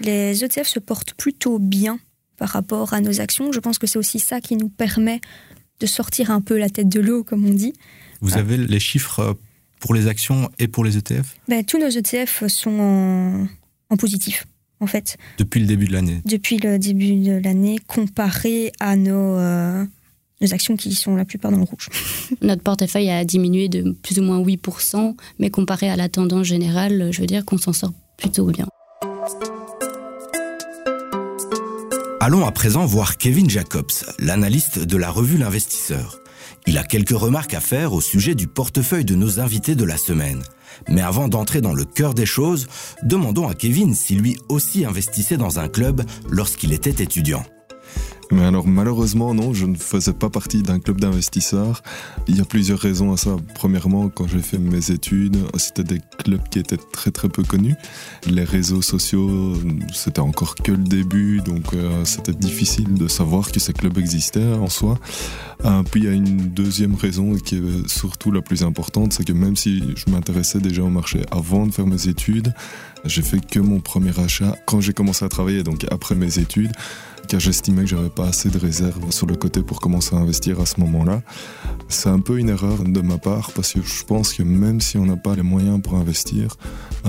Les 0.00 0.44
ETF 0.44 0.66
se 0.66 0.78
portent 0.78 1.14
plutôt 1.14 1.58
bien 1.58 1.98
par 2.36 2.50
rapport 2.50 2.92
à 2.92 3.00
nos 3.00 3.20
actions. 3.20 3.52
Je 3.52 3.60
pense 3.60 3.78
que 3.78 3.86
c'est 3.86 3.98
aussi 3.98 4.18
ça 4.18 4.40
qui 4.40 4.56
nous 4.56 4.68
permet 4.68 5.20
de 5.80 5.86
sortir 5.86 6.30
un 6.30 6.40
peu 6.40 6.58
la 6.58 6.68
tête 6.68 6.88
de 6.88 7.00
l'eau, 7.00 7.24
comme 7.24 7.44
on 7.46 7.54
dit. 7.54 7.72
Vous 8.24 8.38
avez 8.38 8.56
les 8.56 8.80
chiffres 8.80 9.36
pour 9.80 9.92
les 9.92 10.06
actions 10.06 10.50
et 10.58 10.66
pour 10.66 10.82
les 10.82 10.96
ETF 10.96 11.36
ben, 11.46 11.62
Tous 11.62 11.78
nos 11.78 11.90
ETF 11.90 12.44
sont 12.46 13.46
en, 13.90 13.96
positif, 13.98 14.46
en 14.80 14.86
fait. 14.86 15.18
Depuis 15.36 15.60
le 15.60 15.66
début 15.66 15.86
de 15.86 15.92
l'année? 15.92 16.22
Depuis 16.24 16.56
le 16.56 16.78
début 16.78 17.16
de 17.16 17.32
l'année, 17.32 17.78
comparé 17.86 18.72
à 18.80 18.96
nos, 18.96 19.36
euh, 19.36 19.84
nos 20.40 20.54
actions 20.54 20.74
qui 20.74 20.94
sont 20.94 21.16
la 21.16 21.26
plupart 21.26 21.50
dans 21.50 21.58
le 21.58 21.64
rouge. 21.64 21.90
Notre 22.40 22.62
portefeuille 22.62 23.10
a 23.10 23.26
diminué 23.26 23.68
de 23.68 23.92
plus 23.92 24.18
ou 24.18 24.22
moins 24.22 24.40
8%, 24.40 25.14
mais 25.38 25.50
comparé 25.50 25.90
à 25.90 25.96
la 25.96 26.08
tendance 26.08 26.46
générale, 26.46 27.10
je 27.12 27.20
veux 27.20 27.26
dire 27.26 27.44
qu'on 27.44 27.58
s'en 27.58 27.74
sort 27.74 27.92
plutôt 28.16 28.46
bien. 28.46 28.66
Allons 32.20 32.46
à 32.46 32.52
présent 32.52 32.86
voir 32.86 33.18
Kevin 33.18 33.50
Jacobs, 33.50 33.92
l'analyste 34.18 34.78
de 34.78 34.96
la 34.96 35.10
revue 35.10 35.36
L'Investisseur. 35.36 36.23
Il 36.66 36.78
a 36.78 36.84
quelques 36.84 37.10
remarques 37.10 37.54
à 37.54 37.60
faire 37.60 37.92
au 37.92 38.00
sujet 38.00 38.34
du 38.34 38.46
portefeuille 38.46 39.04
de 39.04 39.14
nos 39.14 39.40
invités 39.40 39.74
de 39.74 39.84
la 39.84 39.96
semaine. 39.96 40.42
Mais 40.88 41.02
avant 41.02 41.28
d'entrer 41.28 41.60
dans 41.60 41.74
le 41.74 41.84
cœur 41.84 42.14
des 42.14 42.26
choses, 42.26 42.66
demandons 43.02 43.48
à 43.48 43.54
Kevin 43.54 43.94
si 43.94 44.14
lui 44.14 44.36
aussi 44.48 44.84
investissait 44.84 45.36
dans 45.36 45.58
un 45.58 45.68
club 45.68 46.02
lorsqu'il 46.30 46.72
était 46.72 47.02
étudiant. 47.02 47.44
Mais 48.30 48.44
alors 48.44 48.66
malheureusement 48.66 49.34
non, 49.34 49.52
je 49.52 49.66
ne 49.66 49.76
faisais 49.76 50.12
pas 50.12 50.30
partie 50.30 50.62
d'un 50.62 50.80
club 50.80 51.00
d'investisseurs. 51.00 51.82
Il 52.28 52.36
y 52.36 52.40
a 52.40 52.44
plusieurs 52.44 52.78
raisons 52.78 53.12
à 53.12 53.16
ça. 53.16 53.36
Premièrement, 53.54 54.08
quand 54.08 54.26
j'ai 54.26 54.40
fait 54.40 54.58
mes 54.58 54.90
études, 54.90 55.36
c'était 55.56 55.84
des 55.84 56.00
clubs 56.18 56.46
qui 56.48 56.58
étaient 56.58 56.78
très 56.92 57.10
très 57.10 57.28
peu 57.28 57.42
connus. 57.42 57.76
Les 58.26 58.44
réseaux 58.44 58.82
sociaux, 58.82 59.54
c'était 59.92 60.20
encore 60.20 60.54
que 60.54 60.72
le 60.72 60.78
début, 60.78 61.40
donc 61.40 61.74
euh, 61.74 62.04
c'était 62.04 62.32
difficile 62.32 62.94
de 62.94 63.08
savoir 63.08 63.52
que 63.52 63.60
ces 63.60 63.72
clubs 63.72 63.96
existaient 63.98 64.54
en 64.54 64.68
soi. 64.68 64.98
Euh, 65.64 65.82
puis 65.82 66.02
il 66.02 66.04
y 66.04 66.08
a 66.08 66.12
une 66.12 66.48
deuxième 66.48 66.94
raison 66.94 67.34
qui 67.34 67.56
est 67.56 67.88
surtout 67.88 68.30
la 68.30 68.42
plus 68.42 68.62
importante, 68.62 69.12
c'est 69.12 69.24
que 69.24 69.32
même 69.32 69.56
si 69.56 69.82
je 69.96 70.10
m'intéressais 70.10 70.58
déjà 70.58 70.82
au 70.82 70.90
marché 70.90 71.22
avant 71.30 71.66
de 71.66 71.72
faire 71.72 71.86
mes 71.86 72.08
études, 72.08 72.52
j'ai 73.04 73.22
fait 73.22 73.44
que 73.44 73.58
mon 73.60 73.80
premier 73.80 74.18
achat 74.18 74.56
quand 74.66 74.80
j'ai 74.80 74.92
commencé 74.92 75.24
à 75.24 75.28
travailler, 75.28 75.62
donc 75.62 75.86
après 75.90 76.14
mes 76.14 76.38
études 76.38 76.72
car 77.28 77.40
j'estimais 77.40 77.82
que 77.82 77.88
j'avais 77.88 78.10
pas 78.10 78.28
assez 78.28 78.50
de 78.50 78.58
réserves 78.58 79.10
sur 79.10 79.26
le 79.26 79.34
côté 79.34 79.62
pour 79.62 79.80
commencer 79.80 80.14
à 80.14 80.18
investir 80.18 80.60
à 80.60 80.66
ce 80.66 80.78
moment-là. 80.80 81.22
C'est 81.88 82.10
un 82.10 82.20
peu 82.20 82.38
une 82.38 82.50
erreur 82.50 82.84
de 82.84 83.00
ma 83.00 83.18
part 83.18 83.50
parce 83.52 83.72
que 83.72 83.80
je 83.82 84.04
pense 84.04 84.34
que 84.34 84.42
même 84.42 84.80
si 84.80 84.98
on 84.98 85.06
n'a 85.06 85.16
pas 85.16 85.34
les 85.34 85.42
moyens 85.42 85.80
pour 85.80 85.94
investir, 85.94 86.56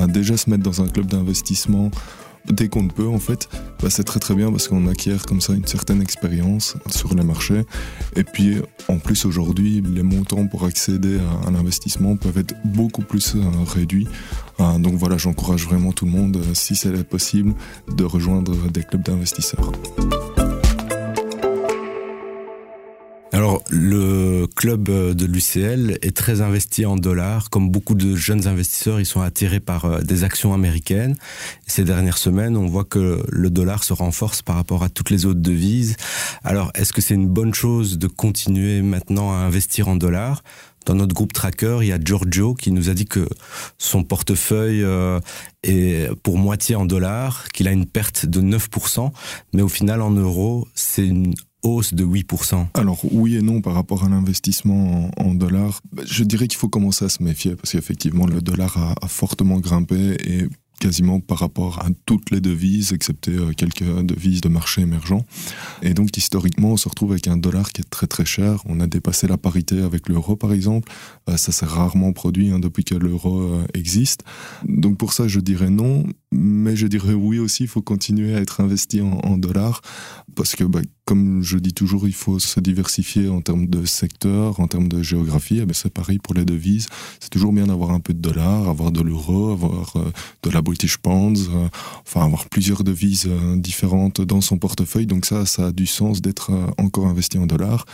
déjà 0.08 0.38
se 0.38 0.50
mettre 0.50 0.64
dans 0.64 0.82
un 0.82 0.88
club 0.88 1.08
d'investissement 1.08 1.92
dès 2.52 2.70
qu'on 2.70 2.88
peut 2.88 3.08
en 3.08 3.20
fait, 3.20 3.50
bah, 3.82 3.90
c'est 3.90 4.04
très 4.04 4.20
très 4.20 4.36
bien 4.36 4.52
parce 4.52 4.68
qu'on 4.68 4.88
acquiert 4.88 5.26
comme 5.26 5.42
ça 5.42 5.54
une 5.54 5.66
certaine 5.66 6.02
expérience 6.02 6.76
sur 6.90 7.14
les 7.16 7.24
marchés. 7.24 7.64
Et 8.16 8.24
puis 8.24 8.58
en 8.88 8.98
plus 8.98 9.26
aujourd'hui, 9.26 9.82
les 9.82 10.04
montants 10.04 10.48
pour 10.48 10.66
accéder 10.66 11.20
à, 11.46 11.52
l'investissement 11.52 12.16
peuvent 12.16 12.38
être 12.38 12.56
beaucoup 12.66 13.02
plus 13.02 13.36
euh, 13.36 13.42
réduits. 13.68 14.08
Euh, 14.60 14.78
donc 14.80 14.96
voilà, 14.96 15.18
j'encourage 15.18 15.66
vraiment 15.66 15.92
tout 15.92 16.06
le 16.06 16.12
monde, 16.12 16.38
euh, 16.38 16.54
si 16.54 16.76
c'est 16.76 17.04
possible, 17.04 17.54
de 17.96 18.04
rejoindre 18.04 18.70
des 18.70 18.84
clubs 18.84 19.04
d'investisseurs. 19.04 19.72
Le 23.70 24.48
club 24.56 24.90
de 24.90 25.26
l'UCL 25.26 25.98
est 26.02 26.16
très 26.16 26.42
investi 26.42 26.86
en 26.86 26.96
dollars. 26.96 27.50
Comme 27.50 27.70
beaucoup 27.70 27.96
de 27.96 28.16
jeunes 28.16 28.48
investisseurs, 28.48 29.00
ils 29.00 29.06
sont 29.06 29.22
attirés 29.22 29.60
par 29.60 29.86
euh, 29.86 30.02
des 30.02 30.24
actions 30.24 30.54
américaines. 30.54 31.16
Ces 31.66 31.84
dernières 31.84 32.18
semaines, 32.18 32.58
on 32.58 32.68
voit 32.68 32.84
que 32.84 33.24
le 33.28 33.50
dollar 33.50 33.84
se 33.84 33.94
renforce 33.94 34.42
par 34.42 34.56
rapport 34.56 34.84
à 34.84 34.90
toutes 34.90 35.10
les 35.10 35.26
autres 35.26 35.42
devises. 35.42 35.96
Alors, 36.44 36.72
est-ce 36.76 36.94
que 36.94 37.02
c'est 37.02 37.16
une 37.16 37.28
bonne 37.28 37.54
chose 37.54 37.98
de 37.98 38.08
continuer 38.08 38.82
maintenant 38.82 39.32
à 39.32 39.38
investir 39.38 39.88
en 39.88 39.96
dollars? 39.96 40.44
Dans 40.86 40.94
notre 40.94 41.16
groupe 41.16 41.34
tracker, 41.34 41.80
il 41.82 41.88
y 41.88 41.92
a 41.92 42.00
Giorgio 42.00 42.54
qui 42.54 42.72
nous 42.72 42.90
a 42.90 42.94
dit 42.94 43.06
que 43.06 43.28
son 43.80 44.04
portefeuille 44.04 44.84
euh, 44.84 45.20
est 45.64 46.14
pour 46.22 46.38
moitié 46.38 46.76
en 46.76 46.86
dollars, 46.86 47.48
qu'il 47.54 47.68
a 47.68 47.72
une 47.72 47.88
perte 47.88 48.28
de 48.28 48.40
9%, 48.40 49.12
mais 49.54 49.64
au 49.64 49.68
final 49.68 50.02
en 50.04 50.12
euros, 50.12 50.68
c'est 50.76 51.08
une 51.08 51.34
de 51.66 52.06
8%. 52.06 52.68
Alors 52.76 53.00
oui 53.12 53.36
et 53.36 53.42
non 53.42 53.60
par 53.60 53.74
rapport 53.74 54.04
à 54.04 54.10
l'investissement 54.10 55.10
en, 55.18 55.34
dollars. 55.34 55.82
Je 56.06 56.24
dirais 56.24 56.48
qu'il 56.48 56.60
faut 56.60 56.70
commencer 56.70 57.06
à 57.06 57.10
se 57.10 57.24
méfier 57.24 57.56
parce 57.56 57.72
qu'effectivement 57.72 58.28
le 58.28 58.40
dollar 58.42 58.78
a, 58.78 58.94
a 59.02 59.08
fortement 59.08 59.60
grimpé 59.60 60.16
et 60.24 60.48
quasiment 60.80 61.20
par 61.20 61.40
rapport 61.40 61.80
à 61.80 61.88
toutes 62.06 62.32
les 62.32 62.42
devises, 62.42 62.94
excepté 62.94 63.32
euh, 63.32 63.54
quelques 63.56 64.02
devises 64.04 64.42
de 64.42 64.50
marché 64.50 64.82
émergents. 64.82 65.26
Et 65.82 65.94
donc 65.94 66.16
historiquement, 66.18 66.72
on 66.72 66.78
se 66.78 66.90
retrouve 66.90 67.12
avec 67.12 67.28
un 67.28 67.38
dollar 67.38 67.72
qui 67.72 67.82
est 67.82 67.90
très 67.90 68.08
très 68.08 68.26
cher. 68.26 68.62
On 68.66 68.80
a 68.80 68.88
dépassé 68.88 69.28
la 69.28 69.38
parité 69.38 69.82
avec 69.82 70.10
l'euro 70.10 70.36
par 70.36 70.54
exemple. 70.54 70.92
Euh, 71.30 71.38
ça 71.38 71.52
s'est 71.52 71.66
rarement 71.66 72.14
produit 72.14 72.52
hein, 72.52 72.60
depuis 72.60 72.84
que 72.84 72.96
l'euro 72.96 73.42
euh, 73.42 73.66
existe. 73.74 74.24
Donc 74.68 74.98
pour 74.98 75.14
ça, 75.14 75.28
je 75.28 75.40
dirais 75.40 75.70
non. 75.70 76.06
Mais 76.38 76.76
je 76.76 76.88
dirais 76.88 77.14
oui 77.14 77.40
aussi, 77.40 77.64
il 77.64 77.70
faut 77.70 77.82
continuer 77.82 78.36
à 78.36 78.42
être 78.42 78.62
investi 78.62 79.02
en, 79.02 79.38
dollars 79.38 79.82
parce 80.36 80.56
que, 80.56 80.64
bah, 80.64 80.82
comme 81.06 81.42
je 81.44 81.58
dis 81.58 81.74
toujours, 81.74 82.08
il 82.08 82.14
faut 82.14 82.40
se 82.40 82.60
diversifier 82.60 83.30
en 83.30 83.42
termes 83.42 83.68
de 83.68 83.86
secteur, 83.86 84.60
en 84.60 84.68
termes 84.68 84.88
de 84.88 85.02
géographie. 85.02 85.60
Eh 85.62 85.66
ben, 85.66 85.74
c'est 85.74 85.94
pareil 85.94 86.20
pour 86.20 86.34
les 86.34 86.46
devises. 86.46 86.88
C'est 87.20 87.30
toujours 87.30 87.54
bien 87.54 87.68
d'avoir 87.68 87.92
un 87.92 88.00
peu 88.00 88.14
de 88.14 88.20
dollars, 88.20 88.68
avoir 88.68 88.92
de 88.92 89.02
l'euro, 89.02 89.52
avoir 89.52 89.94
de 90.44 90.50
la 90.50 90.62
British 90.62 90.98
Pounds, 90.98 91.50
euh, 91.50 91.68
enfin 92.06 92.26
avoir 92.26 92.50
plusieurs 92.50 92.84
devises 92.84 93.28
euh, 93.28 93.56
différentes 93.58 94.22
dans 94.22 94.42
son 94.42 94.58
portefeuille. 94.58 95.08
Donc 95.08 95.26
ça, 95.26 95.46
ça 95.46 95.68
a 95.68 95.72
du 95.72 95.86
sens 95.86 96.22
d'être 96.22 96.52
euh, 96.52 96.68
encore 96.78 97.08
investi 97.08 97.38
en 97.38 97.46
dollars. 97.46 97.86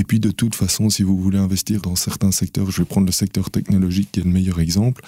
Et 0.00 0.04
puis 0.04 0.18
de 0.18 0.30
toute 0.30 0.54
façon, 0.54 0.88
si 0.88 1.02
vous 1.02 1.18
voulez 1.18 1.36
investir 1.36 1.82
dans 1.82 1.94
certains 1.94 2.30
secteurs, 2.30 2.70
je 2.70 2.80
vais 2.80 2.86
prendre 2.86 3.06
le 3.06 3.12
secteur 3.12 3.50
technologique 3.50 4.08
qui 4.10 4.20
est 4.20 4.24
le 4.24 4.30
meilleur 4.30 4.58
exemple, 4.58 5.02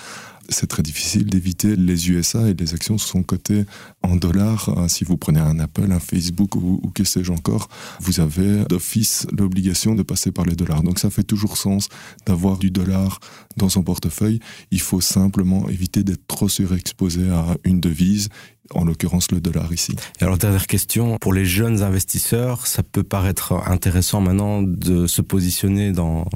c'est 0.51 0.67
très 0.67 0.83
difficile 0.83 1.25
d'éviter 1.25 1.77
les 1.77 2.11
USA 2.11 2.47
et 2.47 2.53
les 2.53 2.75
actions 2.75 2.99
sont 2.99 3.23
cotées 3.23 3.65
en 4.03 4.17
dollars. 4.17 4.69
Hein, 4.69 4.89
si 4.89 5.05
vous 5.05 5.17
prenez 5.17 5.41
un 5.41 5.59
Apple, 5.61 5.91
un 5.91 5.99
Facebook 5.99 6.57
ou, 6.57 6.79
ou 6.83 6.91
que 6.91 7.05
sais-je 7.05 7.33
encore, 7.33 7.71
vous 8.01 8.21
avez 8.21 8.67
d'office 8.67 9.27
l'obligation 9.33 9.95
de 9.95 10.03
passer 10.03 10.31
par 10.31 10.45
les 10.45 10.57
dollars. 10.57 10.83
Donc 10.83 10.99
ça 10.99 11.09
fait 11.09 11.23
toujours 11.23 11.57
sens 11.57 11.89
d'avoir 12.27 12.59
du 12.59 12.71
dollar 12.71 13.19
dans 13.57 13.71
son 13.71 13.83
portefeuille. 13.83 14.41
Il 14.73 14.83
faut 14.83 15.01
simplement 15.01 15.71
éviter 15.71 16.05
d'être 16.05 16.27
trop 16.27 16.51
surexposé 16.51 17.31
à 17.31 17.57
une 17.65 17.81
devise 17.81 18.29
en 18.75 18.85
l'occurrence 18.85 19.31
le 19.31 19.41
dollar 19.41 19.73
ici. 19.73 19.95
Et 20.21 20.25
alors 20.25 20.39
dernière 20.39 20.67
question, 20.67 21.17
pour 21.21 21.33
les 21.33 21.45
jeunes 21.45 21.83
investisseurs, 21.83 22.67
ça 22.67 22.83
peut 22.83 23.03
paraître 23.03 23.53
intéressant 23.67 24.21
maintenant 24.21 24.63
de 24.63 25.07
se 25.07 25.23
positionner 25.23 25.93
dans 25.93 26.27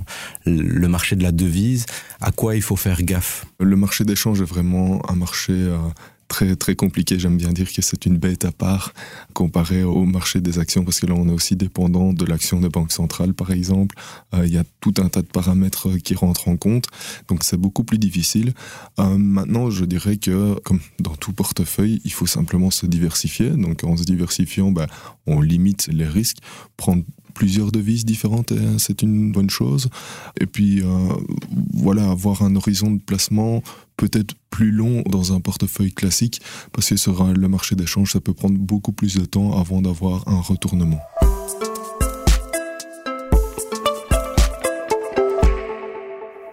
le 0.45 0.89
marché 0.89 1.17
de 1.17 1.23
la 1.23 1.33
devise. 1.33 1.87
À 2.21 2.31
quoi 2.31 2.57
il 2.57 2.63
faut 2.63 2.77
faire 2.77 3.03
gaffe? 3.03 3.47
Le 3.61 3.77
marché 3.77 4.05
d'échange 4.05 4.41
est 4.41 4.45
vraiment 4.45 5.01
un 5.11 5.15
marché 5.15 5.53
euh, 5.53 5.79
très 6.29 6.57
très 6.57 6.75
compliqué. 6.75 7.19
J'aime 7.19 7.37
bien 7.37 7.53
dire 7.53 7.73
que 7.73 7.83
c'est 7.83 8.07
une 8.07 8.19
bête 8.19 8.45
à 8.45 8.53
part 8.53 8.93
comparé 9.33 9.83
au 9.85 10.05
marché 10.05 10.41
des 10.41 10.59
actions 10.59 10.85
parce 10.85 11.01
que 11.01 11.07
là 11.07 11.15
on 11.17 11.29
est 11.29 11.33
aussi 11.33 11.57
dépendant 11.57 12.13
de 12.13 12.25
l'action 12.25 12.61
des 12.61 12.69
banques 12.69 12.93
centrales 12.93 13.35
par 13.35 13.51
exemple. 13.51 13.97
Euh, 14.35 14.47
il 14.47 14.53
y 14.53 14.59
a 14.59 14.65
tout 14.81 14.95
un 14.99 15.09
tas 15.09 15.23
de 15.23 15.27
paramètres 15.27 15.97
qui 15.99 16.15
rentrent 16.15 16.49
en 16.49 16.57
compte, 16.57 16.87
donc 17.29 17.45
c'est 17.45 17.57
beaucoup 17.57 17.85
plus 17.85 17.99
difficile. 17.99 18.53
Euh, 18.99 19.17
maintenant, 19.17 19.71
je 19.71 19.85
dirais 19.85 20.17
que 20.17 20.59
comme 20.61 20.81
dans 21.01 21.15
tout 21.15 21.33
portefeuille, 21.33 22.01
il 22.05 22.13
faut 22.13 22.27
simplement 22.27 22.71
se 22.71 22.87
diversifier. 22.87 23.51
Donc 23.51 23.85
en 23.85 23.97
se 23.97 24.05
diversifiant, 24.05 24.71
ben, 24.71 24.87
on 25.27 25.41
limite 25.41 25.89
les 25.89 26.07
risques. 26.07 26.39
Prendre 26.77 27.05
plusieurs 27.37 27.71
devises 27.71 28.07
différentes, 28.07 28.55
c'est 28.79 29.03
une 29.03 29.31
bonne 29.31 29.51
chose. 29.51 29.91
Et 30.41 30.47
puis, 30.47 30.81
euh, 30.81 30.87
voilà, 31.75 32.11
avoir 32.11 32.41
un 32.41 32.57
horizon 32.57 32.93
de 32.93 32.99
placement 32.99 33.63
peut-être 33.99 34.35
plus 34.49 34.71
long 34.71 35.03
dans 35.03 35.35
un 35.35 35.41
portefeuille 35.41 35.93
classique, 35.93 36.41
parce 36.73 36.89
que 36.89 36.97
sur 36.97 37.23
le 37.25 37.49
marché 37.49 37.77
d'échange, 37.77 38.13
ça 38.13 38.21
peut 38.21 38.33
prendre 38.33 38.57
beaucoup 38.57 38.93
plus 38.93 39.17
de 39.17 39.27
temps 39.27 39.61
avant 39.61 39.83
d'avoir 39.83 40.27
un 40.29 40.41
retournement. 40.41 41.01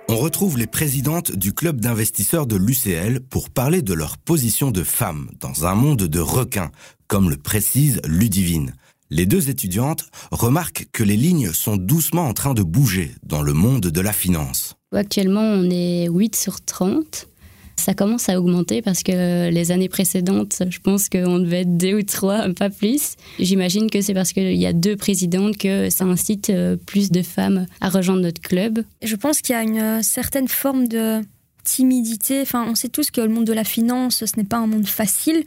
On 0.09 0.17
retrouve 0.17 0.57
les 0.57 0.67
présidentes 0.67 1.33
du 1.33 1.53
club 1.53 1.79
d'investisseurs 1.79 2.45
de 2.45 2.57
l'UCL 2.57 3.21
pour 3.21 3.49
parler 3.49 3.81
de 3.81 3.93
leur 3.93 4.17
position 4.17 4.69
de 4.69 4.83
femmes 4.83 5.29
dans 5.39 5.65
un 5.65 5.75
monde 5.75 6.03
de 6.03 6.19
requins, 6.19 6.71
comme 7.07 7.29
le 7.29 7.37
précise 7.37 8.01
Ludivine. 8.05 8.73
Les 9.13 9.27
deux 9.27 9.51
étudiantes 9.51 10.07
remarquent 10.31 10.87
que 10.91 11.03
les 11.03 11.15
lignes 11.15 11.53
sont 11.53 11.77
doucement 11.77 12.23
en 12.27 12.33
train 12.33 12.55
de 12.55 12.63
bouger 12.63 13.11
dans 13.21 13.43
le 13.43 13.53
monde 13.53 13.81
de 13.81 14.01
la 14.01 14.11
finance. 14.11 14.73
Actuellement, 14.91 15.43
on 15.43 15.69
est 15.69 16.07
8 16.09 16.35
sur 16.35 16.65
30. 16.65 17.27
Ça 17.75 17.93
commence 17.93 18.27
à 18.29 18.39
augmenter 18.39 18.81
parce 18.81 19.03
que 19.03 19.51
les 19.51 19.71
années 19.71 19.87
précédentes, 19.87 20.63
je 20.67 20.79
pense 20.79 21.09
qu'on 21.09 21.37
devait 21.37 21.61
être 21.61 21.77
deux 21.77 21.99
ou 21.99 22.01
trois, 22.01 22.51
pas 22.53 22.71
plus. 22.71 23.13
J'imagine 23.37 23.91
que 23.91 24.01
c'est 24.01 24.15
parce 24.15 24.33
qu'il 24.33 24.55
y 24.55 24.65
a 24.65 24.73
deux 24.73 24.95
présidentes 24.95 25.57
que 25.57 25.91
ça 25.91 26.05
incite 26.05 26.49
euh, 26.49 26.75
plus 26.75 27.11
de 27.11 27.21
femmes 27.21 27.67
à 27.81 27.89
rejoindre 27.89 28.23
notre 28.23 28.41
club. 28.41 28.83
Je 29.03 29.15
pense 29.15 29.41
qu'il 29.41 29.53
y 29.53 29.57
a 29.59 29.61
une 29.61 29.77
euh, 29.77 30.01
certaine 30.01 30.47
forme 30.47 30.87
de 30.87 31.21
timidité. 31.63 32.41
Enfin, 32.41 32.65
on 32.67 32.73
sait 32.73 32.89
tous 32.89 33.11
que 33.11 33.21
le 33.21 33.29
monde 33.29 33.45
de 33.45 33.53
la 33.53 33.63
finance, 33.63 34.25
ce 34.25 34.37
n'est 34.37 34.43
pas 34.43 34.57
un 34.57 34.67
monde 34.67 34.87
facile. 34.87 35.43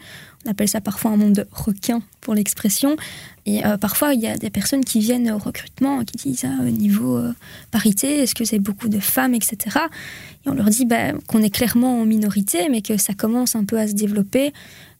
On 0.47 0.51
appelle 0.51 0.69
ça 0.69 0.81
parfois 0.81 1.11
un 1.11 1.17
monde 1.17 1.47
requin 1.51 2.03
pour 2.21 2.35
l'expression. 2.35 2.97
Et 3.47 3.67
euh, 3.67 3.77
parfois, 3.77 4.15
il 4.15 4.21
y 4.21 4.29
a 4.29 4.37
des 4.37 4.51
personnes 4.51 4.85
qui 4.85 5.01
viennent 5.01 5.31
au 5.31 5.39
recrutement 5.39 6.05
qui 6.05 6.17
disent 6.17 6.45
ah, 6.45 6.63
au 6.63 6.71
niveau 6.71 7.17
euh, 7.17 7.33
parité, 7.71 8.23
est-ce 8.23 8.35
que 8.35 8.45
c'est 8.45 8.61
beaucoup 8.61 8.89
de 8.89 9.01
femmes, 9.01 9.35
etc. 9.35 9.79
Et 10.45 10.49
on 10.49 10.55
leur 10.55 10.67
dit 10.67 10.85
bah, 10.85 11.13
qu'on 11.27 11.43
est 11.43 11.51
clairement 11.51 12.01
en 12.01 12.05
minorité, 12.05 12.69
mais 12.71 12.81
que 12.81 12.97
ça 12.97 13.13
commence 13.13 13.57
un 13.57 13.65
peu 13.65 13.79
à 13.79 13.89
se 13.89 13.95
développer. 13.95 14.53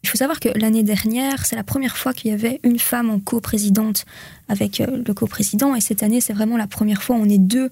Il 0.03 0.09
faut 0.09 0.19
savoir 0.19 0.41
que 0.41 0.49
l'année 0.57 0.83
dernière, 0.83 1.47
c'est 1.47 1.57
la 1.57 1.65
première 1.65 1.97
fois 1.97 2.13
qu'il 2.13 2.31
y 2.31 2.35
avait 2.35 2.61
une 2.65 2.79
femme 2.79 3.11
en 3.11 3.21
coprésidente 3.21 4.05
avec 4.49 4.81
euh, 4.81 5.03
le 5.07 5.15
coprésident. 5.15 5.75
Et 5.77 5.81
cette 5.81 6.03
année, 6.03 6.21
c'est 6.21 6.33
vraiment 6.33 6.57
la 6.57 6.67
première 6.67 7.03
fois 7.03 7.17
où 7.17 7.21
on 7.21 7.29
est 7.29 7.39
deux 7.39 7.71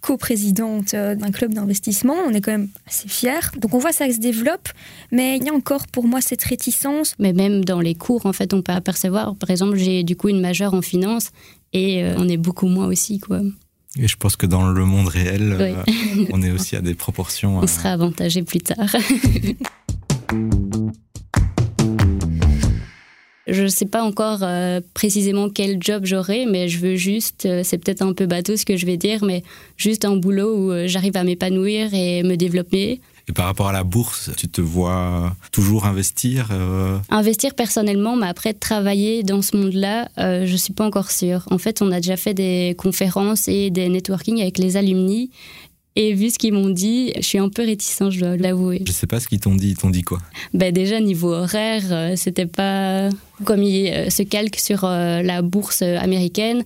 coprésidente 0.00 0.94
euh, 0.94 1.14
d'un 1.14 1.30
club 1.30 1.54
d'investissement. 1.54 2.14
On 2.26 2.30
est 2.30 2.40
quand 2.40 2.52
même 2.52 2.68
assez 2.86 3.08
fiers. 3.08 3.50
Donc 3.60 3.74
on 3.74 3.78
voit 3.78 3.92
ça 3.92 4.10
se 4.10 4.18
développe, 4.18 4.68
mais 5.12 5.36
il 5.36 5.44
y 5.44 5.48
a 5.48 5.52
encore 5.52 5.86
pour 5.88 6.06
moi 6.06 6.20
cette 6.20 6.42
réticence. 6.42 7.14
Mais 7.18 7.32
même 7.32 7.64
dans 7.64 7.80
les 7.80 7.94
cours, 7.94 8.26
en 8.26 8.32
fait, 8.32 8.54
on 8.54 8.62
peut 8.62 8.72
apercevoir. 8.72 9.34
Par 9.36 9.50
exemple, 9.50 9.76
j'ai 9.76 10.02
du 10.02 10.16
coup 10.16 10.28
une 10.28 10.40
majeure 10.40 10.74
en 10.74 10.82
finance 10.82 11.30
et 11.72 12.04
euh, 12.04 12.14
on 12.16 12.28
est 12.28 12.36
beaucoup 12.36 12.66
moins 12.66 12.86
aussi, 12.86 13.18
quoi. 13.18 13.40
Et 13.98 14.06
je 14.06 14.16
pense 14.16 14.36
que 14.36 14.46
dans 14.46 14.70
le 14.70 14.84
monde 14.84 15.08
réel, 15.08 15.56
euh, 15.58 15.74
on 16.30 16.42
est 16.42 16.50
aussi 16.50 16.76
à 16.76 16.80
des 16.80 16.94
proportions. 16.94 17.58
On 17.62 17.66
sera 17.66 17.90
avantagé 17.90 18.42
plus 18.42 18.60
tard. 18.60 18.94
Je 23.48 23.62
ne 23.62 23.68
sais 23.68 23.86
pas 23.86 24.02
encore 24.02 24.40
euh, 24.42 24.80
précisément 24.92 25.48
quel 25.48 25.78
job 25.82 26.04
j'aurai, 26.04 26.44
mais 26.44 26.68
je 26.68 26.78
veux 26.78 26.96
juste, 26.96 27.46
euh, 27.46 27.62
c'est 27.64 27.78
peut-être 27.78 28.02
un 28.02 28.12
peu 28.12 28.26
bateau 28.26 28.58
ce 28.58 28.66
que 28.66 28.76
je 28.76 28.84
vais 28.84 28.98
dire, 28.98 29.24
mais 29.24 29.42
juste 29.78 30.04
un 30.04 30.16
boulot 30.16 30.54
où 30.54 30.70
euh, 30.70 30.86
j'arrive 30.86 31.16
à 31.16 31.24
m'épanouir 31.24 31.94
et 31.94 32.22
me 32.22 32.36
développer. 32.36 33.00
Et 33.26 33.32
par 33.32 33.46
rapport 33.46 33.68
à 33.68 33.72
la 33.72 33.84
bourse, 33.84 34.30
tu 34.36 34.48
te 34.48 34.60
vois 34.60 35.34
toujours 35.52 35.84
investir 35.84 36.48
Investir 37.10 37.54
personnellement, 37.54 38.16
mais 38.16 38.26
après 38.26 38.54
travailler 38.54 39.22
dans 39.22 39.42
ce 39.42 39.54
monde-là, 39.54 40.08
je 40.16 40.50
ne 40.50 40.56
suis 40.56 40.72
pas 40.72 40.86
encore 40.86 41.10
sûre. 41.10 41.44
En 41.50 41.58
fait, 41.58 41.82
on 41.82 41.92
a 41.92 41.96
déjà 41.96 42.16
fait 42.16 42.32
des 42.32 42.74
conférences 42.78 43.46
et 43.46 43.68
des 43.68 43.90
networking 43.90 44.40
avec 44.40 44.56
les 44.56 44.78
alumni 44.78 45.28
et 46.00 46.14
vu 46.14 46.30
ce 46.30 46.38
qu'ils 46.38 46.52
m'ont 46.52 46.70
dit, 46.70 47.12
je 47.16 47.22
suis 47.22 47.38
un 47.38 47.48
peu 47.48 47.62
réticent, 47.62 48.10
je 48.10 48.20
dois 48.20 48.36
l'avouer. 48.36 48.82
Je 48.86 48.92
sais 48.92 49.08
pas 49.08 49.18
ce 49.18 49.26
qu'ils 49.26 49.40
t'ont 49.40 49.56
dit. 49.56 49.70
Ils 49.70 49.76
t'ont 49.76 49.90
dit 49.90 50.02
quoi? 50.02 50.20
Ben 50.54 50.72
Déjà, 50.72 51.00
niveau 51.00 51.34
horaire, 51.34 51.82
euh, 51.90 52.14
c'était 52.14 52.46
pas 52.46 53.08
comme 53.44 53.64
ils 53.64 53.88
euh, 53.88 54.08
se 54.08 54.22
calquent 54.22 54.60
sur 54.60 54.84
euh, 54.84 55.22
la 55.22 55.42
bourse 55.42 55.82
américaine. 55.82 56.62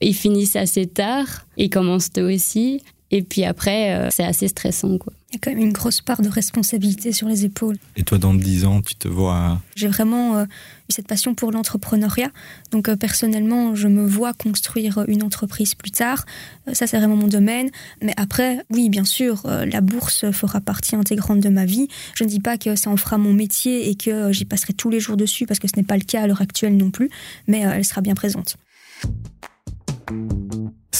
Ils 0.00 0.12
finissent 0.12 0.56
assez 0.56 0.88
tard, 0.88 1.46
ils 1.56 1.70
commencent 1.70 2.10
tôt 2.10 2.28
aussi. 2.28 2.82
Et 3.12 3.22
puis 3.22 3.44
après, 3.44 4.08
c'est 4.10 4.24
assez 4.24 4.48
stressant. 4.48 4.98
Quoi. 4.98 5.12
Il 5.34 5.38
y 5.38 5.38
a 5.38 5.40
quand 5.42 5.50
même 5.50 5.66
une 5.66 5.72
grosse 5.72 6.00
part 6.00 6.22
de 6.22 6.28
responsabilité 6.28 7.10
sur 7.10 7.26
les 7.26 7.44
épaules. 7.44 7.76
Et 7.96 8.04
toi, 8.04 8.18
dans 8.18 8.34
10 8.34 8.66
ans, 8.66 8.82
tu 8.82 8.94
te 8.94 9.08
vois 9.08 9.60
J'ai 9.74 9.88
vraiment 9.88 10.36
euh, 10.36 10.44
eu 10.44 10.92
cette 10.92 11.08
passion 11.08 11.34
pour 11.34 11.50
l'entrepreneuriat. 11.50 12.30
Donc 12.70 12.88
euh, 12.88 12.94
personnellement, 12.94 13.74
je 13.74 13.88
me 13.88 14.06
vois 14.06 14.32
construire 14.32 15.04
une 15.08 15.24
entreprise 15.24 15.74
plus 15.74 15.90
tard. 15.90 16.24
Euh, 16.68 16.74
ça, 16.74 16.86
c'est 16.86 16.98
vraiment 16.98 17.16
mon 17.16 17.26
domaine. 17.26 17.70
Mais 18.00 18.14
après, 18.16 18.64
oui, 18.70 18.88
bien 18.90 19.04
sûr, 19.04 19.42
la 19.44 19.80
bourse 19.80 20.30
fera 20.30 20.60
partie 20.60 20.94
intégrante 20.94 21.40
de 21.40 21.48
ma 21.48 21.64
vie. 21.64 21.88
Je 22.14 22.22
ne 22.22 22.28
dis 22.28 22.38
pas 22.38 22.56
que 22.56 22.76
ça 22.76 22.90
en 22.90 22.96
fera 22.96 23.18
mon 23.18 23.32
métier 23.32 23.90
et 23.90 23.96
que 23.96 24.30
j'y 24.30 24.44
passerai 24.44 24.72
tous 24.72 24.88
les 24.88 25.00
jours 25.00 25.16
dessus, 25.16 25.46
parce 25.46 25.58
que 25.58 25.66
ce 25.66 25.74
n'est 25.76 25.82
pas 25.82 25.96
le 25.96 26.04
cas 26.04 26.22
à 26.22 26.28
l'heure 26.28 26.42
actuelle 26.42 26.76
non 26.76 26.92
plus. 26.92 27.10
Mais 27.48 27.62
elle 27.62 27.84
sera 27.84 28.02
bien 28.02 28.14
présente. 28.14 28.56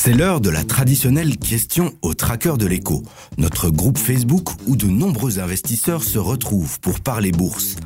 C'est 0.04 0.12
l'heure 0.12 0.42
de 0.42 0.50
la 0.50 0.64
traditionnelle 0.64 1.38
question 1.38 1.94
au 2.02 2.12
tracker 2.12 2.58
de 2.58 2.66
l'écho, 2.66 3.02
notre 3.38 3.70
groupe 3.70 3.96
Facebook 3.96 4.50
où 4.66 4.76
de 4.76 4.84
nombreux 4.84 5.38
investisseurs 5.38 6.04
se 6.04 6.18
retrouvent 6.18 6.78
pour 6.80 7.00
parler 7.00 7.32
bourse. 7.32 7.76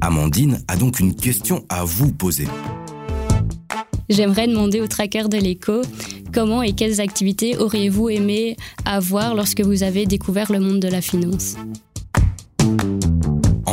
Amandine 0.00 0.60
a 0.66 0.76
donc 0.76 0.98
une 0.98 1.14
question 1.14 1.64
à 1.68 1.84
vous 1.84 2.10
poser. 2.10 2.48
J'aimerais 4.08 4.48
demander 4.48 4.80
au 4.80 4.88
tracker 4.88 5.28
de 5.28 5.36
l'écho 5.36 5.82
comment 6.34 6.64
et 6.64 6.72
quelles 6.72 7.00
activités 7.00 7.56
auriez-vous 7.56 8.08
aimé 8.08 8.56
avoir 8.84 9.36
lorsque 9.36 9.60
vous 9.60 9.84
avez 9.84 10.04
découvert 10.04 10.50
le 10.50 10.58
monde 10.58 10.80
de 10.80 10.88
la 10.88 11.00
finance? 11.00 11.54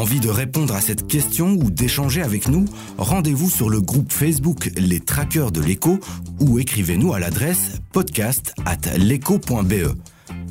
Envie 0.06 0.20
de 0.20 0.30
répondre 0.30 0.76
à 0.76 0.82
cette 0.82 1.08
question 1.08 1.54
ou 1.54 1.72
d'échanger 1.72 2.22
avec 2.22 2.48
nous 2.48 2.66
Rendez-vous 3.00 3.50
sur 3.50 3.72
le 3.72 3.82
groupe 3.82 4.14
Facebook 4.14 4.70
Les 4.78 5.00
Traqueurs 5.00 5.52
de 5.52 5.62
l'écho 5.62 6.00
ou 6.40 6.60
écrivez-nous 6.60 7.16
à 7.16 7.20
l'adresse 7.20 7.82
podcast 7.92 8.54
at 8.68 8.96
l'écho.be. 9.00 9.96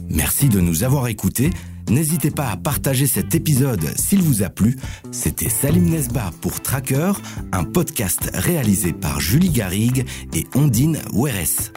Merci 0.08 0.48
de 0.48 0.58
nous 0.58 0.82
avoir 0.82 1.06
écoutés. 1.06 1.50
N'hésitez 1.88 2.32
pas 2.32 2.50
à 2.50 2.56
partager 2.56 3.06
cet 3.06 3.36
épisode 3.36 3.88
s'il 3.94 4.22
vous 4.22 4.42
a 4.42 4.48
plu. 4.48 4.76
C'était 5.12 5.48
Salim 5.48 5.88
Nesba 5.88 6.32
pour 6.40 6.60
Tracker, 6.60 7.12
un 7.52 7.62
podcast 7.62 8.32
réalisé 8.34 8.92
par 8.92 9.20
Julie 9.20 9.50
Garrigue 9.50 10.04
et 10.34 10.48
Ondine 10.56 10.98
Weres. 11.12 11.70